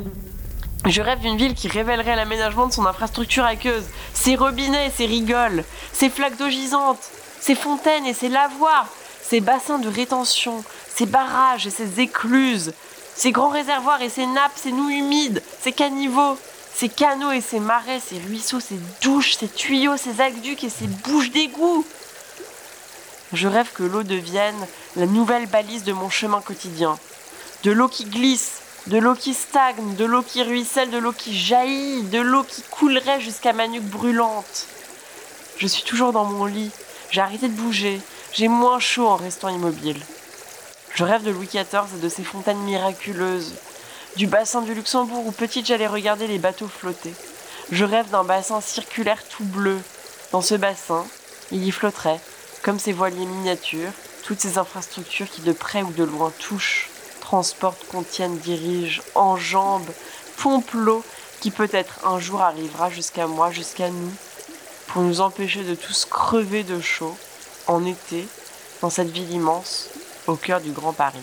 [0.88, 3.84] Je rêve d'une ville qui révélerait l'aménagement de son infrastructure aqueuse,
[4.14, 7.10] ses robinets et ses rigoles, ses flaques d'eau gisantes,
[7.42, 8.88] ses fontaines et ses lavoirs,
[9.22, 10.64] ses bassins de rétention,
[10.96, 12.74] ses barrages et ses écluses,
[13.16, 16.38] ses grands réservoirs et ses nappes, ses nouilles humides, ses caniveaux,
[16.74, 20.88] ses canaux et ses marais, ses ruisseaux, ses douches, ses tuyaux, ses aqueducs et ses
[20.88, 21.86] bouches d'égout.
[23.34, 26.98] Je rêve que l'eau devienne la nouvelle balise de mon chemin quotidien,
[27.64, 31.38] de l'eau qui glisse De l'eau qui stagne, de l'eau qui ruisselle, de l'eau qui
[31.38, 34.66] jaillit, de l'eau qui coulerait jusqu'à ma nuque brûlante.
[35.58, 36.72] Je suis toujours dans mon lit,
[37.12, 38.00] j'ai arrêté de bouger,
[38.32, 40.00] j'ai moins chaud en restant immobile.
[40.96, 43.56] Je rêve de Louis XIV et de ses fontaines miraculeuses,
[44.16, 47.14] du bassin du Luxembourg où petite j'allais regarder les bateaux flotter.
[47.74, 49.80] Je rêve d'un bassin circulaire tout bleu.
[50.32, 51.06] Dans ce bassin,
[51.52, 52.22] il y flotterait,
[52.62, 53.92] comme ces voiliers miniatures,
[54.24, 56.90] toutes ces infrastructures qui de près ou de loin touchent,
[57.28, 59.92] transportent, contiennent, dirigent, enjambent,
[60.38, 61.04] pompent l'eau
[61.42, 64.14] qui peut-être un jour arrivera jusqu'à moi, jusqu'à nous,
[64.88, 67.18] pour nous empêcher de tous crever de chaud
[67.68, 68.26] en été
[68.82, 69.90] dans cette ville immense
[70.26, 71.20] au cœur du Grand Paris.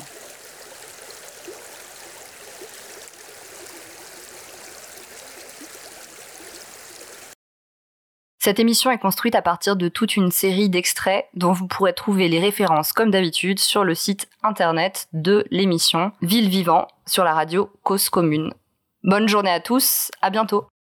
[8.44, 12.28] Cette émission est construite à partir de toute une série d'extraits dont vous pourrez trouver
[12.28, 17.70] les références comme d'habitude sur le site internet de l'émission Ville Vivant sur la radio
[17.84, 18.52] Cause Commune.
[19.02, 20.66] Bonne journée à tous, à bientôt